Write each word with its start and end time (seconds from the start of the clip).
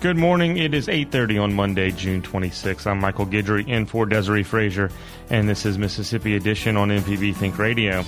Good 0.00 0.16
morning. 0.16 0.58
It 0.58 0.74
is 0.74 0.86
8:30 0.86 1.42
on 1.42 1.52
Monday, 1.52 1.90
June 1.90 2.22
26. 2.22 2.86
I'm 2.86 3.00
Michael 3.00 3.26
Guidry 3.26 3.66
in 3.66 3.84
for 3.84 4.06
Desiree 4.06 4.44
Frazier, 4.44 4.92
and 5.28 5.48
this 5.48 5.66
is 5.66 5.76
Mississippi 5.76 6.36
Edition 6.36 6.76
on 6.76 6.92
MPB 6.92 7.34
Think 7.34 7.58
Radio. 7.58 8.04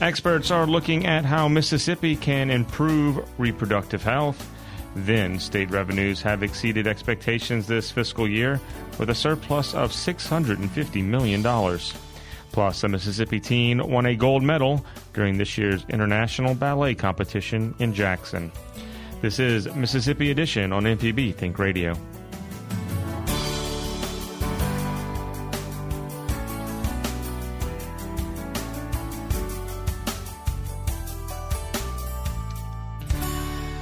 Experts 0.00 0.52
are 0.52 0.64
looking 0.64 1.06
at 1.06 1.24
how 1.24 1.48
Mississippi 1.48 2.14
can 2.14 2.50
improve 2.50 3.18
reproductive 3.36 4.04
health. 4.04 4.48
Then, 4.94 5.40
state 5.40 5.70
revenues 5.70 6.22
have 6.22 6.44
exceeded 6.44 6.86
expectations 6.86 7.66
this 7.66 7.90
fiscal 7.90 8.28
year 8.28 8.60
with 9.00 9.10
a 9.10 9.14
surplus 9.14 9.74
of 9.74 9.90
$650 9.90 11.02
million. 11.02 11.42
Plus, 12.52 12.84
a 12.84 12.88
Mississippi 12.88 13.40
teen 13.40 13.84
won 13.90 14.06
a 14.06 14.14
gold 14.14 14.44
medal 14.44 14.84
during 15.14 15.36
this 15.36 15.58
year's 15.58 15.84
International 15.88 16.54
Ballet 16.54 16.94
Competition 16.94 17.74
in 17.80 17.92
Jackson. 17.92 18.52
This 19.20 19.40
is 19.40 19.66
Mississippi 19.74 20.30
Edition 20.30 20.72
on 20.72 20.84
MPB 20.84 21.34
Think 21.34 21.58
Radio. 21.58 21.96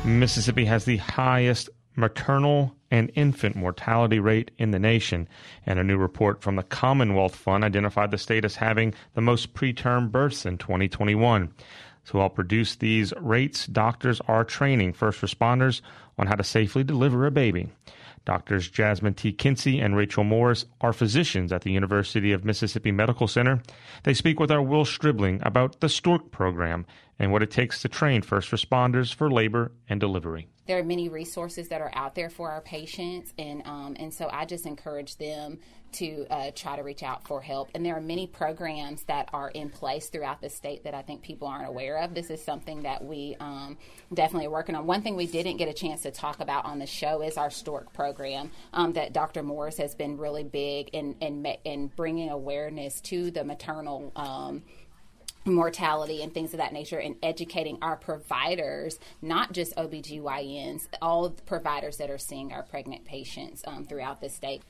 Mississippi 0.06 0.64
has 0.64 0.86
the 0.86 0.96
highest 0.96 1.68
maternal 1.96 2.74
and 2.90 3.10
infant 3.14 3.56
mortality 3.56 4.18
rate 4.18 4.50
in 4.56 4.70
the 4.70 4.78
nation, 4.78 5.28
and 5.66 5.78
a 5.78 5.84
new 5.84 5.98
report 5.98 6.40
from 6.40 6.56
the 6.56 6.62
Commonwealth 6.62 7.36
Fund 7.36 7.62
identified 7.62 8.10
the 8.10 8.16
state 8.16 8.46
as 8.46 8.56
having 8.56 8.94
the 9.12 9.20
most 9.20 9.52
preterm 9.52 10.10
births 10.10 10.46
in 10.46 10.56
2021. 10.56 11.52
To 12.06 12.18
help 12.18 12.38
reduce 12.38 12.76
these 12.76 13.12
rates, 13.20 13.66
doctors 13.66 14.20
are 14.28 14.44
training 14.44 14.92
first 14.92 15.20
responders 15.20 15.80
on 16.18 16.28
how 16.28 16.36
to 16.36 16.44
safely 16.44 16.84
deliver 16.84 17.26
a 17.26 17.30
baby. 17.30 17.68
Doctors 18.24 18.68
Jasmine 18.68 19.14
T. 19.14 19.32
Kinsey 19.32 19.80
and 19.80 19.96
Rachel 19.96 20.24
Morris 20.24 20.66
are 20.80 20.92
physicians 20.92 21.52
at 21.52 21.62
the 21.62 21.70
University 21.72 22.32
of 22.32 22.44
Mississippi 22.44 22.90
Medical 22.90 23.28
Center. 23.28 23.62
They 24.02 24.14
speak 24.14 24.40
with 24.40 24.50
our 24.50 24.62
Will 24.62 24.84
Stribling 24.84 25.40
about 25.42 25.80
the 25.80 25.88
STORK 25.88 26.32
program 26.32 26.86
and 27.18 27.32
what 27.32 27.42
it 27.42 27.50
takes 27.50 27.82
to 27.82 27.88
train 27.88 28.22
first 28.22 28.50
responders 28.50 29.14
for 29.14 29.30
labor 29.30 29.72
and 29.88 30.00
delivery. 30.00 30.48
There 30.66 30.78
are 30.78 30.84
many 30.84 31.08
resources 31.08 31.68
that 31.68 31.80
are 31.80 31.92
out 31.94 32.14
there 32.16 32.28
for 32.28 32.50
our 32.50 32.60
patients, 32.60 33.32
and 33.38 33.62
um, 33.66 33.96
and 34.00 34.12
so 34.12 34.28
I 34.32 34.44
just 34.46 34.66
encourage 34.66 35.16
them 35.16 35.60
to 35.92 36.26
uh, 36.28 36.50
try 36.54 36.76
to 36.76 36.82
reach 36.82 37.02
out 37.02 37.26
for 37.26 37.40
help. 37.40 37.70
And 37.74 37.86
there 37.86 37.96
are 37.96 38.00
many 38.00 38.26
programs 38.26 39.04
that 39.04 39.30
are 39.32 39.48
in 39.50 39.70
place 39.70 40.08
throughout 40.08 40.40
the 40.40 40.50
state 40.50 40.84
that 40.84 40.92
I 40.92 41.02
think 41.02 41.22
people 41.22 41.48
aren't 41.48 41.68
aware 41.68 41.98
of. 41.98 42.14
This 42.14 42.30
is 42.30 42.44
something 42.44 42.82
that 42.82 43.02
we 43.02 43.36
um, 43.40 43.78
definitely 44.12 44.46
are 44.46 44.50
working 44.50 44.74
on. 44.74 44.86
One 44.86 45.02
thing 45.02 45.16
we 45.16 45.26
didn't 45.26 45.56
get 45.56 45.68
a 45.68 45.72
chance 45.72 46.02
to 46.02 46.10
talk 46.10 46.40
about 46.40 46.64
on 46.64 46.80
the 46.80 46.86
show 46.86 47.22
is 47.22 47.36
our 47.36 47.50
Stork 47.50 47.92
program 47.92 48.50
um, 48.72 48.92
that 48.94 49.12
Dr. 49.12 49.42
Morris 49.42 49.78
has 49.78 49.94
been 49.94 50.18
really 50.18 50.44
big 50.44 50.90
in 50.92 51.14
in, 51.20 51.46
in 51.64 51.86
bringing 51.88 52.30
awareness 52.30 53.00
to 53.02 53.30
the 53.30 53.44
maternal. 53.44 54.12
Um, 54.16 54.64
mortality 55.46 56.22
and 56.22 56.34
things 56.34 56.52
of 56.52 56.58
that 56.58 56.72
nature 56.72 56.98
and 56.98 57.16
educating 57.22 57.78
our 57.82 57.96
providers, 57.96 58.98
not 59.22 59.52
just 59.52 59.74
OBGYNs, 59.76 60.88
all 61.00 61.30
providers 61.30 61.96
that 61.98 62.10
are 62.10 62.18
seeing 62.18 62.52
our 62.52 62.62
pregnant 62.62 63.04
patients 63.04 63.62
um, 63.66 63.84
throughout 63.84 64.20
the 64.20 64.28
state. 64.28 64.62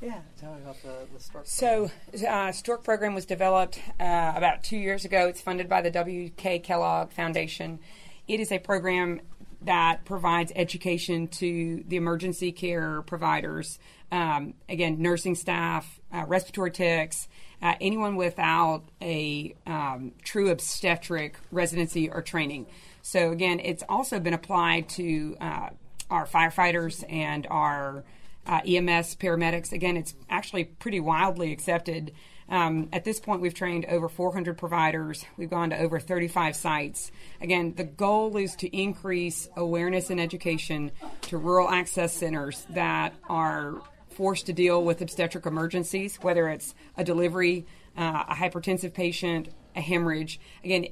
Yeah, 0.00 0.20
tell 0.38 0.52
me 0.54 0.60
about 0.62 0.82
the, 0.82 1.06
the 1.14 1.20
Stork 1.20 1.46
So, 1.46 1.90
uh, 2.28 2.52
Stork 2.52 2.84
program 2.84 3.14
was 3.14 3.24
developed 3.24 3.80
uh, 4.00 4.32
about 4.36 4.62
two 4.62 4.76
years 4.76 5.04
ago. 5.04 5.28
It's 5.28 5.40
funded 5.40 5.68
by 5.68 5.80
the 5.80 5.90
W.K. 5.90 6.58
Kellogg 6.58 7.10
Foundation. 7.12 7.78
It 8.26 8.40
is 8.40 8.52
a 8.52 8.58
program 8.58 9.20
that 9.64 10.04
provides 10.04 10.52
education 10.54 11.28
to 11.28 11.84
the 11.86 11.96
emergency 11.96 12.52
care 12.52 13.02
providers, 13.02 13.78
um, 14.12 14.54
again, 14.68 15.00
nursing 15.00 15.34
staff, 15.34 16.00
uh, 16.12 16.24
respiratory 16.26 16.70
techs, 16.70 17.28
uh, 17.62 17.74
anyone 17.80 18.16
without 18.16 18.84
a 19.00 19.54
um, 19.66 20.12
true 20.22 20.50
obstetric 20.50 21.36
residency 21.50 22.10
or 22.10 22.22
training. 22.22 22.66
So, 23.02 23.30
again, 23.30 23.60
it's 23.60 23.82
also 23.88 24.20
been 24.20 24.34
applied 24.34 24.88
to 24.90 25.36
uh, 25.40 25.68
our 26.10 26.26
firefighters 26.26 27.04
and 27.10 27.46
our 27.50 28.04
uh, 28.46 28.60
EMS 28.66 29.16
paramedics. 29.16 29.72
Again, 29.72 29.96
it's 29.96 30.14
actually 30.28 30.64
pretty 30.64 31.00
wildly 31.00 31.52
accepted. 31.52 32.12
Um, 32.48 32.88
at 32.92 33.04
this 33.04 33.20
point, 33.20 33.40
we've 33.40 33.54
trained 33.54 33.86
over 33.86 34.08
400 34.08 34.58
providers. 34.58 35.24
We've 35.36 35.50
gone 35.50 35.70
to 35.70 35.78
over 35.78 35.98
35 35.98 36.56
sites. 36.56 37.10
Again, 37.40 37.74
the 37.74 37.84
goal 37.84 38.36
is 38.36 38.54
to 38.56 38.76
increase 38.76 39.48
awareness 39.56 40.10
and 40.10 40.20
education 40.20 40.92
to 41.22 41.38
rural 41.38 41.68
access 41.68 42.12
centers 42.12 42.66
that 42.70 43.14
are 43.28 43.80
forced 44.10 44.46
to 44.46 44.52
deal 44.52 44.82
with 44.84 45.00
obstetric 45.00 45.46
emergencies, 45.46 46.16
whether 46.16 46.48
it's 46.48 46.74
a 46.96 47.04
delivery, 47.04 47.66
uh, 47.96 48.24
a 48.28 48.34
hypertensive 48.34 48.94
patient, 48.94 49.48
a 49.74 49.80
hemorrhage. 49.80 50.38
Again, 50.62 50.88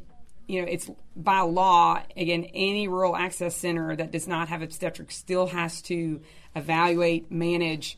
you 0.47 0.61
know, 0.61 0.69
it's 0.69 0.91
by 1.15 1.41
law, 1.41 2.03
again, 2.17 2.45
any 2.53 2.89
rural 2.89 3.15
access 3.15 3.57
center 3.57 3.95
that 3.95 4.11
does 4.11 4.27
not 4.27 4.49
have 4.49 4.61
obstetrics 4.61 5.17
still 5.17 5.47
has 5.47 5.81
to 5.83 6.21
evaluate, 6.57 7.31
manage, 7.31 7.97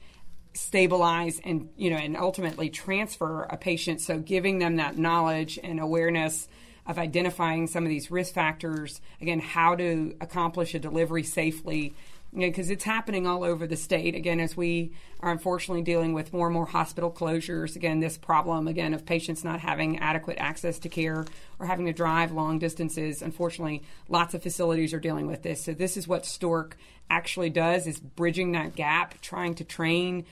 stabilize, 0.54 1.40
and, 1.44 1.68
you 1.76 1.90
know, 1.90 1.96
and 1.96 2.16
ultimately 2.16 2.70
transfer 2.70 3.42
a 3.42 3.56
patient. 3.56 4.00
So 4.00 4.18
giving 4.18 4.60
them 4.60 4.76
that 4.76 4.96
knowledge 4.96 5.58
and 5.62 5.80
awareness 5.80 6.48
of 6.86 6.98
identifying 6.98 7.66
some 7.66 7.82
of 7.84 7.88
these 7.88 8.10
risk 8.10 8.34
factors, 8.34 9.00
again, 9.20 9.40
how 9.40 9.74
to 9.74 10.14
accomplish 10.20 10.74
a 10.74 10.78
delivery 10.78 11.22
safely 11.22 11.94
because 12.34 12.70
it's 12.70 12.84
happening 12.84 13.26
all 13.26 13.44
over 13.44 13.66
the 13.66 13.76
state. 13.76 14.14
Again, 14.14 14.40
as 14.40 14.56
we 14.56 14.92
are 15.20 15.30
unfortunately 15.30 15.82
dealing 15.82 16.12
with 16.12 16.32
more 16.32 16.48
and 16.48 16.54
more 16.54 16.66
hospital 16.66 17.10
closures, 17.10 17.76
again, 17.76 18.00
this 18.00 18.18
problem 18.18 18.66
again 18.66 18.92
of 18.92 19.06
patients 19.06 19.44
not 19.44 19.60
having 19.60 19.98
adequate 19.98 20.38
access 20.38 20.78
to 20.80 20.88
care 20.88 21.24
or 21.58 21.66
having 21.66 21.86
to 21.86 21.92
drive 21.92 22.32
long 22.32 22.58
distances. 22.58 23.22
Unfortunately, 23.22 23.82
lots 24.08 24.34
of 24.34 24.42
facilities 24.42 24.92
are 24.92 25.00
dealing 25.00 25.26
with 25.26 25.42
this. 25.42 25.62
So 25.62 25.72
this 25.72 25.96
is 25.96 26.08
what 26.08 26.26
Stork 26.26 26.76
actually 27.08 27.50
does: 27.50 27.86
is 27.86 28.00
bridging 28.00 28.52
that 28.52 28.74
gap, 28.74 29.20
trying 29.20 29.54
to 29.56 29.64
train 29.64 30.24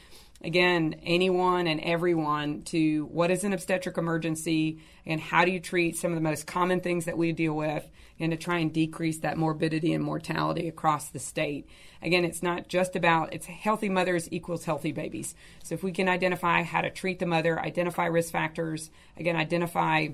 again, 0.44 0.96
anyone 1.04 1.68
and 1.68 1.80
everyone 1.82 2.62
to 2.62 3.04
what 3.12 3.30
is 3.30 3.44
an 3.44 3.52
obstetric 3.52 3.96
emergency 3.96 4.80
and 5.06 5.20
how 5.20 5.44
do 5.44 5.52
you 5.52 5.60
treat 5.60 5.96
some 5.96 6.10
of 6.10 6.16
the 6.16 6.20
most 6.20 6.48
common 6.48 6.80
things 6.80 7.04
that 7.04 7.16
we 7.16 7.30
deal 7.30 7.54
with 7.54 7.86
and 8.22 8.30
to 8.30 8.38
try 8.38 8.58
and 8.58 8.72
decrease 8.72 9.18
that 9.18 9.36
morbidity 9.36 9.92
and 9.92 10.02
mortality 10.02 10.68
across 10.68 11.08
the 11.08 11.18
state. 11.18 11.68
Again, 12.00 12.24
it's 12.24 12.42
not 12.42 12.68
just 12.68 12.94
about 12.94 13.34
it's 13.34 13.46
healthy 13.46 13.88
mothers 13.88 14.28
equals 14.30 14.64
healthy 14.64 14.92
babies. 14.92 15.34
So 15.64 15.74
if 15.74 15.82
we 15.82 15.90
can 15.90 16.08
identify 16.08 16.62
how 16.62 16.82
to 16.82 16.90
treat 16.90 17.18
the 17.18 17.26
mother, 17.26 17.58
identify 17.58 18.06
risk 18.06 18.30
factors, 18.30 18.90
again, 19.16 19.34
identify 19.34 20.08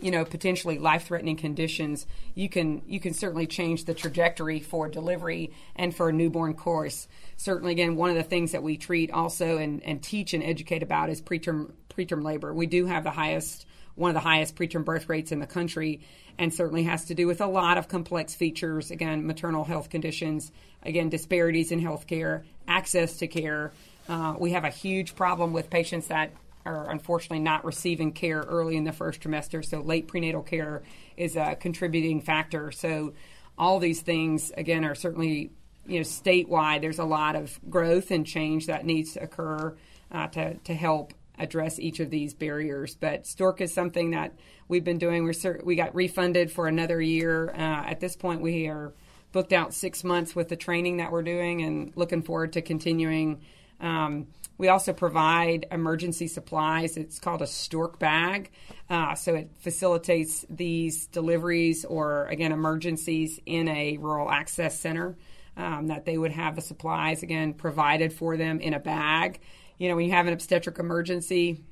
you 0.00 0.10
know 0.10 0.24
potentially 0.24 0.78
life-threatening 0.78 1.36
conditions 1.36 2.06
you 2.34 2.48
can 2.48 2.82
you 2.86 3.00
can 3.00 3.14
certainly 3.14 3.46
change 3.46 3.84
the 3.84 3.94
trajectory 3.94 4.60
for 4.60 4.86
delivery 4.86 5.50
and 5.76 5.96
for 5.96 6.10
a 6.10 6.12
newborn 6.12 6.52
course 6.52 7.08
certainly 7.36 7.72
again 7.72 7.96
one 7.96 8.10
of 8.10 8.16
the 8.16 8.22
things 8.22 8.52
that 8.52 8.62
we 8.62 8.76
treat 8.76 9.10
also 9.10 9.56
and, 9.56 9.82
and 9.82 10.02
teach 10.02 10.34
and 10.34 10.44
educate 10.44 10.82
about 10.82 11.08
is 11.08 11.22
preterm 11.22 11.72
preterm 11.88 12.22
labor 12.22 12.52
we 12.52 12.66
do 12.66 12.84
have 12.84 13.02
the 13.02 13.10
highest 13.10 13.66
one 13.98 14.10
of 14.10 14.14
the 14.14 14.20
highest 14.20 14.54
preterm 14.54 14.84
birth 14.84 15.08
rates 15.08 15.32
in 15.32 15.40
the 15.40 15.46
country, 15.46 16.00
and 16.38 16.54
certainly 16.54 16.84
has 16.84 17.06
to 17.06 17.14
do 17.14 17.26
with 17.26 17.40
a 17.40 17.46
lot 17.46 17.78
of 17.78 17.88
complex 17.88 18.34
features. 18.34 18.90
Again, 18.90 19.26
maternal 19.26 19.64
health 19.64 19.90
conditions, 19.90 20.52
again, 20.82 21.08
disparities 21.08 21.72
in 21.72 21.80
health 21.80 22.06
care, 22.06 22.44
access 22.66 23.18
to 23.18 23.26
care. 23.26 23.72
Uh, 24.08 24.34
we 24.38 24.52
have 24.52 24.64
a 24.64 24.70
huge 24.70 25.14
problem 25.16 25.52
with 25.52 25.68
patients 25.68 26.06
that 26.06 26.30
are 26.64 26.90
unfortunately 26.90 27.40
not 27.40 27.64
receiving 27.64 28.12
care 28.12 28.40
early 28.40 28.76
in 28.76 28.84
the 28.84 28.92
first 28.92 29.20
trimester. 29.20 29.64
So, 29.64 29.80
late 29.80 30.06
prenatal 30.06 30.42
care 30.42 30.82
is 31.16 31.36
a 31.36 31.56
contributing 31.56 32.20
factor. 32.20 32.70
So, 32.70 33.14
all 33.58 33.80
these 33.80 34.02
things, 34.02 34.52
again, 34.56 34.84
are 34.84 34.94
certainly 34.94 35.50
you 35.86 35.98
know 35.98 36.04
statewide. 36.04 36.82
There's 36.82 37.00
a 37.00 37.04
lot 37.04 37.34
of 37.34 37.58
growth 37.68 38.12
and 38.12 38.24
change 38.24 38.66
that 38.66 38.86
needs 38.86 39.14
to 39.14 39.24
occur 39.24 39.74
uh, 40.12 40.28
to 40.28 40.54
to 40.54 40.74
help 40.74 41.14
address 41.38 41.78
each 41.78 42.00
of 42.00 42.10
these 42.10 42.34
barriers. 42.34 42.94
But 42.94 43.26
Stork 43.26 43.60
is 43.60 43.72
something 43.72 44.10
that 44.10 44.34
we've 44.68 44.84
been 44.84 44.98
doing. 44.98 45.24
We're 45.24 45.60
we 45.64 45.76
got 45.76 45.94
refunded 45.94 46.50
for 46.50 46.66
another 46.66 47.00
year. 47.00 47.50
Uh, 47.50 47.56
at 47.86 48.00
this 48.00 48.16
point, 48.16 48.40
we 48.40 48.66
are 48.68 48.92
booked 49.32 49.52
out 49.52 49.74
six 49.74 50.04
months 50.04 50.34
with 50.34 50.48
the 50.48 50.56
training 50.56 50.98
that 50.98 51.12
we're 51.12 51.22
doing, 51.22 51.62
and 51.62 51.92
looking 51.96 52.22
forward 52.22 52.54
to 52.54 52.62
continuing. 52.62 53.40
Um, 53.80 54.28
we 54.56 54.68
also 54.68 54.92
provide 54.92 55.66
emergency 55.70 56.26
supplies. 56.26 56.96
It's 56.96 57.20
called 57.20 57.42
a 57.42 57.46
Stork 57.46 57.98
bag. 57.98 58.50
Uh, 58.90 59.14
so 59.14 59.34
it 59.36 59.50
facilitates 59.60 60.44
these 60.50 61.06
deliveries 61.06 61.84
or, 61.84 62.26
again, 62.26 62.50
emergencies 62.50 63.38
in 63.46 63.68
a 63.68 63.98
rural 63.98 64.30
access 64.30 64.78
center. 64.78 65.16
Um, 65.56 65.88
that 65.88 66.04
they 66.04 66.16
would 66.16 66.30
have 66.30 66.54
the 66.54 66.60
supplies, 66.60 67.24
again, 67.24 67.52
provided 67.52 68.12
for 68.12 68.36
them 68.36 68.60
in 68.60 68.74
a 68.74 68.78
bag 68.78 69.40
you 69.78 69.88
know, 69.88 69.96
when 69.96 70.06
you 70.06 70.12
have 70.12 70.26
an 70.26 70.32
obstetric 70.32 70.78
emergency, 70.78 71.64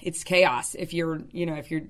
it's 0.00 0.24
chaos. 0.24 0.74
If 0.74 0.94
you're, 0.94 1.20
you 1.32 1.46
know, 1.46 1.54
if 1.54 1.70
you're 1.70 1.82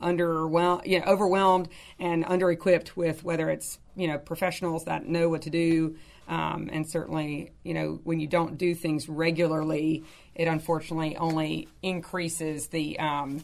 underwhelmed, 0.00 0.86
you 0.86 1.00
know, 1.00 1.06
overwhelmed 1.06 1.68
and 1.98 2.24
under 2.26 2.50
equipped 2.50 2.96
with 2.96 3.24
whether 3.24 3.50
it's, 3.50 3.78
you 3.96 4.08
know, 4.08 4.18
professionals 4.18 4.84
that 4.84 5.06
know 5.06 5.28
what 5.28 5.42
to 5.42 5.50
do. 5.50 5.96
Um, 6.28 6.68
and 6.72 6.88
certainly, 6.88 7.52
you 7.62 7.74
know, 7.74 8.00
when 8.04 8.20
you 8.20 8.26
don't 8.26 8.58
do 8.58 8.74
things 8.74 9.08
regularly, 9.08 10.04
it 10.34 10.48
unfortunately 10.48 11.16
only 11.16 11.68
increases 11.82 12.68
the 12.68 12.98
um, 12.98 13.42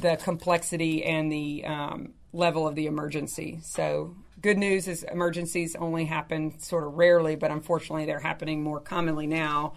the 0.00 0.16
complexity 0.16 1.04
and 1.04 1.32
the 1.32 1.64
um, 1.64 2.12
level 2.32 2.68
of 2.68 2.74
the 2.74 2.86
emergency. 2.86 3.58
So, 3.62 4.14
good 4.40 4.56
news 4.56 4.86
is 4.86 5.02
emergencies 5.02 5.74
only 5.76 6.04
happen 6.04 6.58
sort 6.60 6.84
of 6.84 6.94
rarely, 6.94 7.34
but 7.34 7.50
unfortunately, 7.50 8.06
they're 8.06 8.20
happening 8.20 8.62
more 8.62 8.80
commonly 8.80 9.26
now 9.26 9.74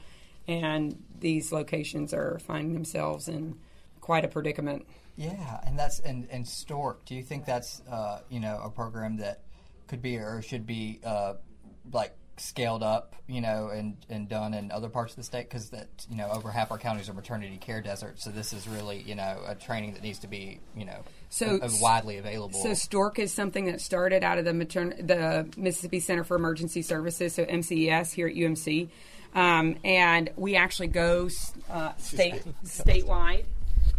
and 0.47 1.01
these 1.19 1.51
locations 1.51 2.13
are 2.13 2.39
finding 2.39 2.73
themselves 2.73 3.27
in 3.27 3.57
quite 3.99 4.25
a 4.25 4.27
predicament. 4.27 4.85
Yeah, 5.15 5.59
and 5.65 5.77
that's 5.77 5.99
and 5.99 6.27
and 6.31 6.47
Stork. 6.47 7.05
Do 7.05 7.15
you 7.15 7.23
think 7.23 7.45
that's 7.45 7.81
uh, 7.89 8.21
you 8.29 8.39
know 8.39 8.59
a 8.63 8.69
program 8.69 9.17
that 9.17 9.41
could 9.87 10.01
be 10.01 10.17
or 10.17 10.41
should 10.41 10.65
be 10.65 10.99
uh, 11.03 11.33
like 11.91 12.15
scaled 12.37 12.81
up, 12.81 13.15
you 13.27 13.39
know, 13.39 13.69
and, 13.69 13.95
and 14.09 14.27
done 14.27 14.53
in 14.53 14.71
other 14.71 14.89
parts 14.89 15.13
of 15.13 15.17
the 15.17 15.23
state 15.23 15.47
because 15.47 15.69
that 15.69 15.87
you 16.09 16.15
know 16.15 16.29
over 16.31 16.49
half 16.49 16.71
our 16.71 16.77
counties 16.77 17.09
are 17.09 17.13
maternity 17.13 17.57
care 17.57 17.81
deserts. 17.81 18.23
So 18.23 18.31
this 18.31 18.53
is 18.53 18.67
really 18.67 18.99
you 19.01 19.15
know 19.15 19.41
a 19.45 19.55
training 19.55 19.93
that 19.93 20.03
needs 20.03 20.19
to 20.19 20.27
be 20.27 20.59
you 20.75 20.85
know 20.85 21.03
so 21.29 21.59
a, 21.61 21.67
a 21.67 21.69
widely 21.81 22.17
available. 22.17 22.61
So 22.61 22.73
Stork 22.73 23.19
is 23.19 23.31
something 23.33 23.65
that 23.65 23.81
started 23.81 24.23
out 24.23 24.37
of 24.37 24.45
the 24.45 24.51
matern- 24.51 25.05
the 25.05 25.47
Mississippi 25.59 25.99
Center 25.99 26.23
for 26.23 26.35
Emergency 26.35 26.81
Services, 26.81 27.35
so 27.35 27.45
MCES 27.45 28.13
here 28.13 28.27
at 28.27 28.35
UMC. 28.35 28.89
Um, 29.33 29.77
and 29.83 30.29
we 30.35 30.55
actually 30.55 30.87
go 30.87 31.29
uh, 31.69 31.93
state 31.95 32.43
statewide. 32.65 33.45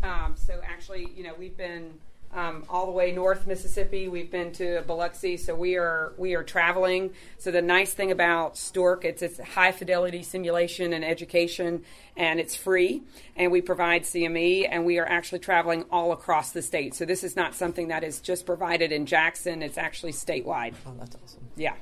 Um, 0.02 0.34
so 0.36 0.60
actually, 0.64 1.08
you 1.16 1.22
know, 1.22 1.34
we've 1.38 1.56
been 1.56 1.94
um, 2.34 2.64
all 2.68 2.86
the 2.86 2.92
way 2.92 3.12
north 3.12 3.46
Mississippi. 3.46 4.08
We've 4.08 4.30
been 4.30 4.52
to 4.52 4.82
Biloxi, 4.86 5.36
so 5.36 5.54
we 5.54 5.76
are 5.76 6.12
we 6.16 6.34
are 6.34 6.42
traveling. 6.42 7.12
So 7.38 7.50
the 7.50 7.62
nice 7.62 7.92
thing 7.92 8.10
about 8.10 8.56
Stork, 8.56 9.04
it's 9.04 9.22
it's 9.22 9.38
high 9.38 9.72
fidelity 9.72 10.22
simulation 10.22 10.92
and 10.92 11.04
education, 11.04 11.84
and 12.16 12.40
it's 12.40 12.56
free. 12.56 13.02
And 13.36 13.52
we 13.52 13.60
provide 13.60 14.02
CME, 14.02 14.66
and 14.70 14.86
we 14.86 14.98
are 14.98 15.06
actually 15.06 15.40
traveling 15.40 15.84
all 15.90 16.12
across 16.12 16.52
the 16.52 16.62
state. 16.62 16.94
So 16.94 17.04
this 17.04 17.22
is 17.22 17.36
not 17.36 17.54
something 17.54 17.88
that 17.88 18.02
is 18.02 18.20
just 18.20 18.46
provided 18.46 18.92
in 18.92 19.06
Jackson. 19.06 19.62
It's 19.62 19.78
actually 19.78 20.12
statewide. 20.12 20.74
Oh, 20.86 20.94
that's 20.98 21.16
awesome. 21.16 21.40
Yeah. 21.56 21.74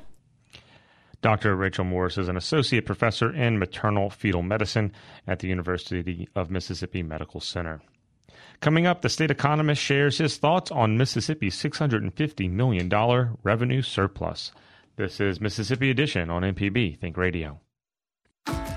Dr. 1.23 1.55
Rachel 1.55 1.85
Morris 1.85 2.17
is 2.17 2.29
an 2.29 2.37
associate 2.37 2.87
professor 2.87 3.35
in 3.35 3.59
maternal 3.59 4.09
fetal 4.11 4.43
medicine 4.43 4.93
at 5.27 5.41
the 5.41 5.49
University 5.49 6.29
of 6.35 6.51
Mississippi 6.51 7.03
Medical 7.03 7.41
Center. 7.41 7.83
Coming 8.61 8.87
up, 8.87 9.03
the 9.03 9.09
state 9.09 9.31
economist 9.31 9.83
shares 9.83 10.19
his 10.19 10.37
thoughts 10.37 10.71
on 10.71 10.99
Mississippi's 10.99 11.57
$650 11.57 12.51
million 12.51 12.89
revenue 13.43 13.83
surplus. 13.83 14.53
This 14.97 15.21
is 15.21 15.41
Mississippi 15.41 15.91
Edition 15.91 16.31
on 16.31 16.43
MPB 16.43 16.99
Think 16.99 17.17
Radio. 17.17 17.61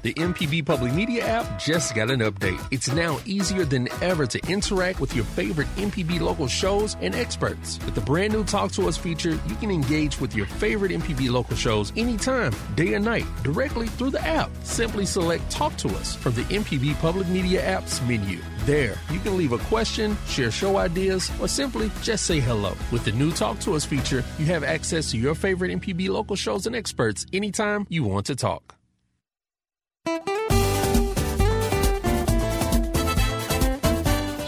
The 0.04 0.14
MPB 0.16 0.66
Public 0.66 0.94
Media 0.94 1.26
app 1.26 1.58
just 1.58 1.96
got 1.96 2.12
an 2.12 2.20
update. 2.20 2.62
It's 2.72 2.92
now 2.92 3.20
easier 3.26 3.64
than 3.64 3.88
ever 4.04 4.28
to 4.28 4.52
interact 4.52 5.00
with 5.00 5.16
your 5.16 5.24
favorite 5.24 5.70
MPB 5.78 6.20
local 6.20 6.46
shows 6.46 6.98
and 7.00 7.16
experts. 7.16 7.80
With 7.86 7.96
the 7.96 8.02
brand 8.02 8.34
new 8.34 8.44
Talk 8.44 8.74
to 8.74 8.90
Us 8.90 8.98
feature, 8.98 9.40
you 9.48 9.56
can 9.62 9.72
engage 9.72 10.20
with 10.20 10.36
your 10.36 10.46
favorite 10.46 10.92
MPB 10.92 11.32
local 11.32 11.56
shows 11.56 11.94
anytime, 11.96 12.52
day 12.76 12.96
or 12.96 13.00
night, 13.00 13.24
directly 13.44 13.88
through 13.88 14.10
the 14.10 14.22
app. 14.28 14.52
Simply 14.64 15.06
select 15.06 15.50
Talk 15.50 15.78
to 15.78 15.88
Us 15.96 16.18
from 16.18 16.34
the 16.34 16.44
MPB 16.44 17.00
Public 17.00 17.30
Media 17.30 17.66
app's 17.66 18.02
menu. 18.02 18.40
There, 18.66 18.98
you 19.10 19.22
can 19.22 19.38
leave 19.38 19.54
a 19.54 19.58
question, 19.70 20.18
share 20.28 20.52
show 20.52 20.76
ideas, 20.76 21.32
or 21.40 21.48
simply 21.48 21.90
just 22.02 22.26
say 22.26 22.42
hello. 22.42 22.76
With 22.92 23.06
the 23.06 23.14
new 23.14 23.32
Talk 23.32 23.62
to 23.62 23.74
Us 23.76 23.86
feature, 23.86 24.26
you 24.38 24.48
have 24.48 24.66
access 24.66 25.12
to 25.12 25.18
your 25.18 25.34
favorite 25.34 25.72
MPB 25.72 26.10
local 26.10 26.36
shows 26.36 26.68
and 26.68 26.76
experts 26.76 27.26
anytime 27.32 27.88
you 27.90 28.04
want 28.04 28.26
to 28.26 28.36
talk. 28.36 28.76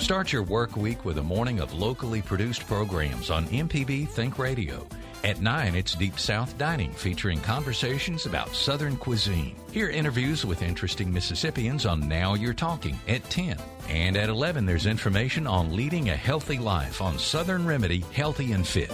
Start 0.06 0.32
your 0.32 0.44
work 0.44 0.78
week 0.78 1.04
with 1.04 1.18
a 1.18 1.24
morning 1.24 1.60
of 1.60 1.74
locally 1.74 2.22
produced 2.22 2.68
programs 2.68 3.32
on 3.32 3.48
MPB 3.48 4.08
Think 4.08 4.38
Radio. 4.38 4.86
At 5.24 5.42
9, 5.42 5.74
it's 5.74 5.96
Deep 5.96 6.20
South 6.20 6.56
Dining 6.60 6.92
featuring 6.92 7.42
conversations 7.42 8.28
about 8.28 8.54
Southern 8.56 8.98
cuisine. 8.98 9.56
Hear 9.72 9.90
interviews 9.90 10.46
with 10.46 10.62
interesting 10.62 11.12
Mississippians 11.12 11.88
on 11.88 12.08
Now 12.08 12.36
You're 12.36 12.54
Talking 12.54 13.00
at 13.08 13.28
10. 13.32 13.58
And 13.90 14.16
at 14.16 14.30
11, 14.30 14.68
there's 14.68 14.86
information 14.86 15.48
on 15.48 15.76
leading 15.76 16.10
a 16.10 16.16
healthy 16.16 16.60
life 16.60 17.02
on 17.02 17.18
Southern 17.18 17.66
Remedy 17.66 18.06
Healthy 18.14 18.52
and 18.52 18.68
Fit. 18.68 18.92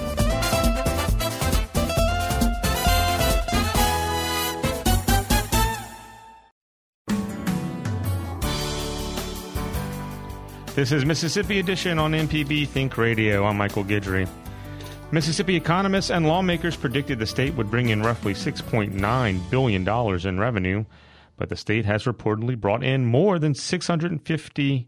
This 10.74 10.94
is 10.94 11.04
Mississippi 11.04 11.60
Edition 11.60 12.00
on 12.00 12.14
MPB 12.14 12.66
Think 12.66 12.98
Radio. 12.98 13.44
I'm 13.44 13.58
Michael 13.58 13.84
Guidry. 13.84 14.26
Mississippi 15.12 15.58
economists 15.58 16.10
and 16.10 16.26
lawmakers 16.26 16.78
predicted 16.78 17.20
the 17.20 17.26
state 17.26 17.56
would 17.56 17.70
bring 17.70 17.90
in 17.90 18.02
roughly 18.02 18.34
$6.9 18.34 19.50
billion 19.50 20.26
in 20.26 20.40
revenue, 20.40 20.86
but 21.36 21.50
the 21.50 21.58
state 21.58 21.84
has 21.84 22.06
reportedly 22.06 22.58
brought 22.58 22.86
in 22.86 23.06
more 23.06 23.38
than 23.38 23.54
$650 23.54 24.86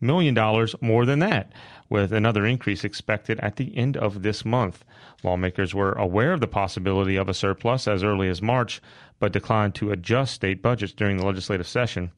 million 0.00 0.68
more 0.80 1.06
than 1.06 1.20
that, 1.20 1.52
with 1.92 2.10
another 2.10 2.46
increase 2.46 2.84
expected 2.84 3.38
at 3.40 3.56
the 3.56 3.76
end 3.76 3.98
of 3.98 4.22
this 4.22 4.46
month. 4.46 4.82
Lawmakers 5.22 5.74
were 5.74 5.92
aware 5.92 6.32
of 6.32 6.40
the 6.40 6.46
possibility 6.46 7.16
of 7.16 7.28
a 7.28 7.34
surplus 7.34 7.86
as 7.86 8.02
early 8.02 8.28
as 8.28 8.40
March, 8.40 8.80
but 9.20 9.30
declined 9.30 9.74
to 9.74 9.92
adjust 9.92 10.32
state 10.32 10.62
budgets 10.62 10.94
during 10.94 11.18
the 11.18 11.26
legislative 11.26 11.68
session. 11.68 12.10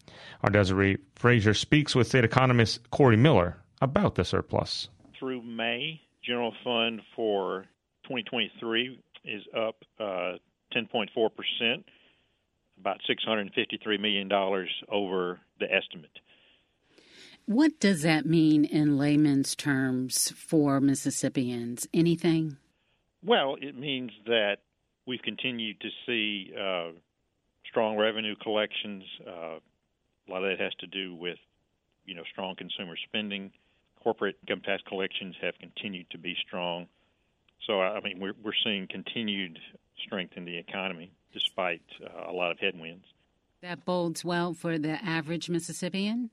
Our 0.44 0.50
Desiree 0.50 0.98
Frazier 1.16 1.54
speaks 1.54 1.94
with 1.94 2.06
state 2.06 2.24
economist 2.24 2.88
Corey 2.90 3.16
Miller 3.16 3.56
about 3.82 4.14
the 4.14 4.24
surplus. 4.24 4.88
Through 5.18 5.42
May, 5.42 6.00
general 6.22 6.54
fund 6.62 7.02
for 7.16 7.64
2023 8.04 9.00
is 9.24 9.42
up 9.56 9.76
uh, 9.98 10.38
10.4 10.72 11.08
percent, 11.14 11.84
about 12.78 13.00
653 13.08 13.98
million 13.98 14.28
dollars 14.28 14.70
over 14.88 15.40
the 15.58 15.66
estimate. 15.66 16.10
What 17.46 17.78
does 17.78 18.02
that 18.02 18.24
mean 18.24 18.64
in 18.64 18.96
layman's 18.96 19.54
terms 19.54 20.32
for 20.32 20.80
Mississippians? 20.80 21.86
Anything? 21.92 22.56
Well, 23.22 23.56
it 23.60 23.76
means 23.76 24.12
that 24.26 24.58
we've 25.06 25.22
continued 25.22 25.80
to 25.80 25.88
see 26.06 26.52
uh, 26.58 26.92
strong 27.68 27.96
revenue 27.96 28.34
collections. 28.36 29.04
Uh, 29.26 29.30
a 29.30 30.28
lot 30.28 30.42
of 30.42 30.50
that 30.50 30.60
has 30.62 30.72
to 30.80 30.86
do 30.86 31.14
with, 31.14 31.36
you 32.06 32.14
know, 32.14 32.22
strong 32.32 32.56
consumer 32.56 32.96
spending. 33.08 33.50
Corporate 34.02 34.36
income 34.42 34.62
tax 34.62 34.82
collections 34.86 35.34
have 35.42 35.54
continued 35.58 36.08
to 36.10 36.18
be 36.18 36.34
strong. 36.46 36.86
So, 37.66 37.80
I 37.80 38.00
mean, 38.00 38.20
we're 38.20 38.34
we're 38.42 38.52
seeing 38.62 38.86
continued 38.88 39.58
strength 40.04 40.34
in 40.36 40.44
the 40.44 40.56
economy 40.56 41.12
despite 41.32 41.82
uh, 42.02 42.30
a 42.30 42.32
lot 42.32 42.52
of 42.52 42.58
headwinds. 42.58 43.04
That 43.62 43.84
bodes 43.84 44.24
well 44.24 44.52
for 44.54 44.78
the 44.78 45.02
average 45.04 45.48
Mississippian. 45.48 46.30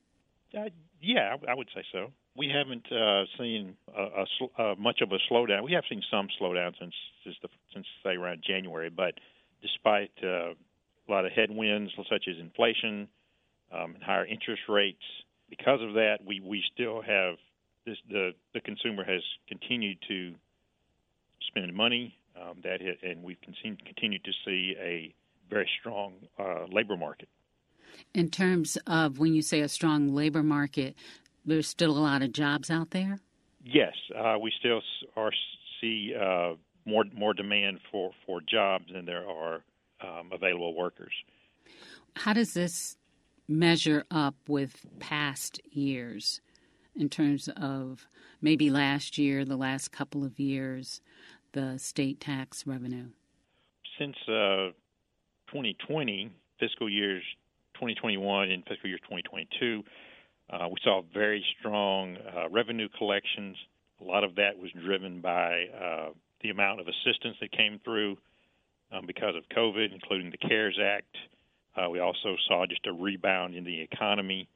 Uh, 0.57 0.69
yeah, 1.01 1.35
I, 1.47 1.51
I 1.51 1.55
would 1.55 1.69
say 1.73 1.83
so. 1.91 2.11
We 2.35 2.49
haven't 2.49 2.85
uh, 2.91 3.25
seen 3.37 3.75
a, 3.95 4.03
a 4.03 4.61
uh, 4.61 4.75
much 4.77 5.01
of 5.01 5.11
a 5.11 5.17
slowdown. 5.31 5.63
We 5.63 5.73
have 5.73 5.83
seen 5.89 6.01
some 6.11 6.27
slowdown 6.39 6.73
since 6.79 6.93
since, 7.23 7.35
the, 7.41 7.49
since 7.73 7.85
say 8.03 8.11
around 8.11 8.43
January, 8.45 8.89
but 8.89 9.15
despite 9.61 10.11
uh, 10.23 10.51
a 10.51 11.09
lot 11.09 11.25
of 11.25 11.31
headwinds 11.31 11.91
such 12.09 12.25
as 12.29 12.35
inflation 12.39 13.07
um, 13.73 13.95
and 13.95 14.03
higher 14.03 14.25
interest 14.25 14.63
rates, 14.69 15.03
because 15.49 15.81
of 15.81 15.93
that, 15.95 16.19
we 16.25 16.39
we 16.39 16.63
still 16.73 17.01
have 17.01 17.35
this, 17.85 17.97
the 18.09 18.31
the 18.53 18.61
consumer 18.61 19.03
has 19.03 19.21
continued 19.47 19.97
to 20.07 20.33
spend 21.47 21.73
money. 21.73 22.15
Um, 22.41 22.61
that 22.63 22.79
hit, 22.79 22.99
and 23.03 23.23
we've 23.23 23.41
continued 23.41 24.23
to 24.23 24.31
see 24.45 24.73
a 24.79 25.13
very 25.49 25.69
strong 25.79 26.13
uh, 26.39 26.65
labor 26.71 26.95
market. 26.95 27.27
In 28.13 28.29
terms 28.29 28.77
of 28.87 29.19
when 29.19 29.33
you 29.33 29.41
say 29.41 29.61
a 29.61 29.69
strong 29.69 30.13
labor 30.13 30.43
market, 30.43 30.95
there's 31.45 31.67
still 31.67 31.97
a 31.97 31.99
lot 31.99 32.21
of 32.21 32.33
jobs 32.33 32.69
out 32.69 32.91
there. 32.91 33.19
Yes, 33.63 33.93
uh, 34.17 34.37
we 34.41 34.51
still 34.59 34.81
are 35.15 35.31
see 35.79 36.13
uh, 36.19 36.53
more 36.85 37.05
more 37.13 37.33
demand 37.33 37.79
for 37.91 38.11
for 38.25 38.41
jobs 38.41 38.85
than 38.93 39.05
there 39.05 39.27
are 39.27 39.63
um, 40.03 40.31
available 40.31 40.75
workers. 40.75 41.13
How 42.15 42.33
does 42.33 42.53
this 42.53 42.97
measure 43.47 44.05
up 44.11 44.35
with 44.47 44.85
past 44.99 45.61
years? 45.71 46.41
in 46.95 47.09
terms 47.09 47.49
of 47.57 48.07
maybe 48.41 48.69
last 48.69 49.17
year, 49.17 49.45
the 49.45 49.55
last 49.55 49.91
couple 49.91 50.23
of 50.23 50.39
years, 50.39 51.01
the 51.53 51.77
state 51.77 52.19
tax 52.19 52.65
revenue? 52.67 53.07
Since 53.99 54.15
uh, 54.27 54.71
2020, 55.47 56.31
fiscal 56.59 56.89
years 56.89 57.23
2021 57.81 58.51
and 58.51 58.63
fiscal 58.67 58.87
year 58.87 58.99
2022, 58.99 59.83
uh, 60.51 60.67
we 60.69 60.75
saw 60.83 61.01
very 61.11 61.43
strong 61.57 62.15
uh, 62.15 62.47
revenue 62.49 62.87
collections. 62.95 63.57
A 63.99 64.03
lot 64.03 64.23
of 64.23 64.35
that 64.35 64.55
was 64.55 64.69
driven 64.85 65.19
by 65.19 65.65
uh, 65.73 66.09
the 66.43 66.51
amount 66.51 66.79
of 66.79 66.85
assistance 66.87 67.37
that 67.41 67.51
came 67.51 67.79
through 67.83 68.17
um, 68.91 69.05
because 69.07 69.33
of 69.35 69.43
COVID, 69.57 69.93
including 69.93 70.29
the 70.29 70.37
CARES 70.37 70.77
Act. 70.79 71.15
Uh, 71.75 71.89
we 71.89 71.99
also 71.99 72.35
saw 72.47 72.67
just 72.67 72.85
a 72.85 72.93
rebound 72.93 73.55
in 73.55 73.63
the 73.63 73.81
economy 73.81 74.47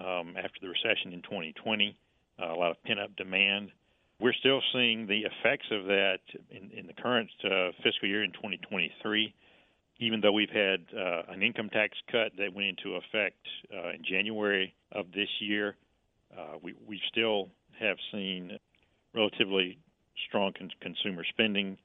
um, 0.00 0.34
after 0.36 0.58
the 0.60 0.68
recession 0.68 1.12
in 1.12 1.22
2020, 1.22 1.96
uh, 2.42 2.52
a 2.52 2.56
lot 2.56 2.72
of 2.72 2.82
pent 2.82 2.98
up 2.98 3.14
demand. 3.14 3.70
We're 4.18 4.32
still 4.32 4.60
seeing 4.72 5.06
the 5.06 5.20
effects 5.20 5.66
of 5.70 5.84
that 5.84 6.18
in, 6.50 6.70
in 6.76 6.86
the 6.88 6.94
current 6.94 7.30
uh, 7.44 7.70
fiscal 7.84 8.08
year 8.08 8.24
in 8.24 8.32
2023. 8.32 9.34
Even 9.98 10.20
though 10.20 10.32
we've 10.32 10.50
had 10.50 10.84
uh, 10.94 11.22
an 11.28 11.42
income 11.42 11.70
tax 11.70 11.96
cut 12.12 12.32
that 12.38 12.52
went 12.52 12.68
into 12.68 12.96
effect 12.96 13.40
uh, 13.74 13.90
in 13.90 14.04
January 14.04 14.74
of 14.92 15.06
this 15.12 15.28
year, 15.40 15.76
uh, 16.36 16.58
we, 16.62 16.74
we 16.86 17.00
still 17.10 17.48
have 17.80 17.96
seen 18.12 18.58
relatively 19.14 19.78
strong 20.28 20.52
con- 20.56 20.70
consumer 20.80 21.24
spending. 21.28 21.78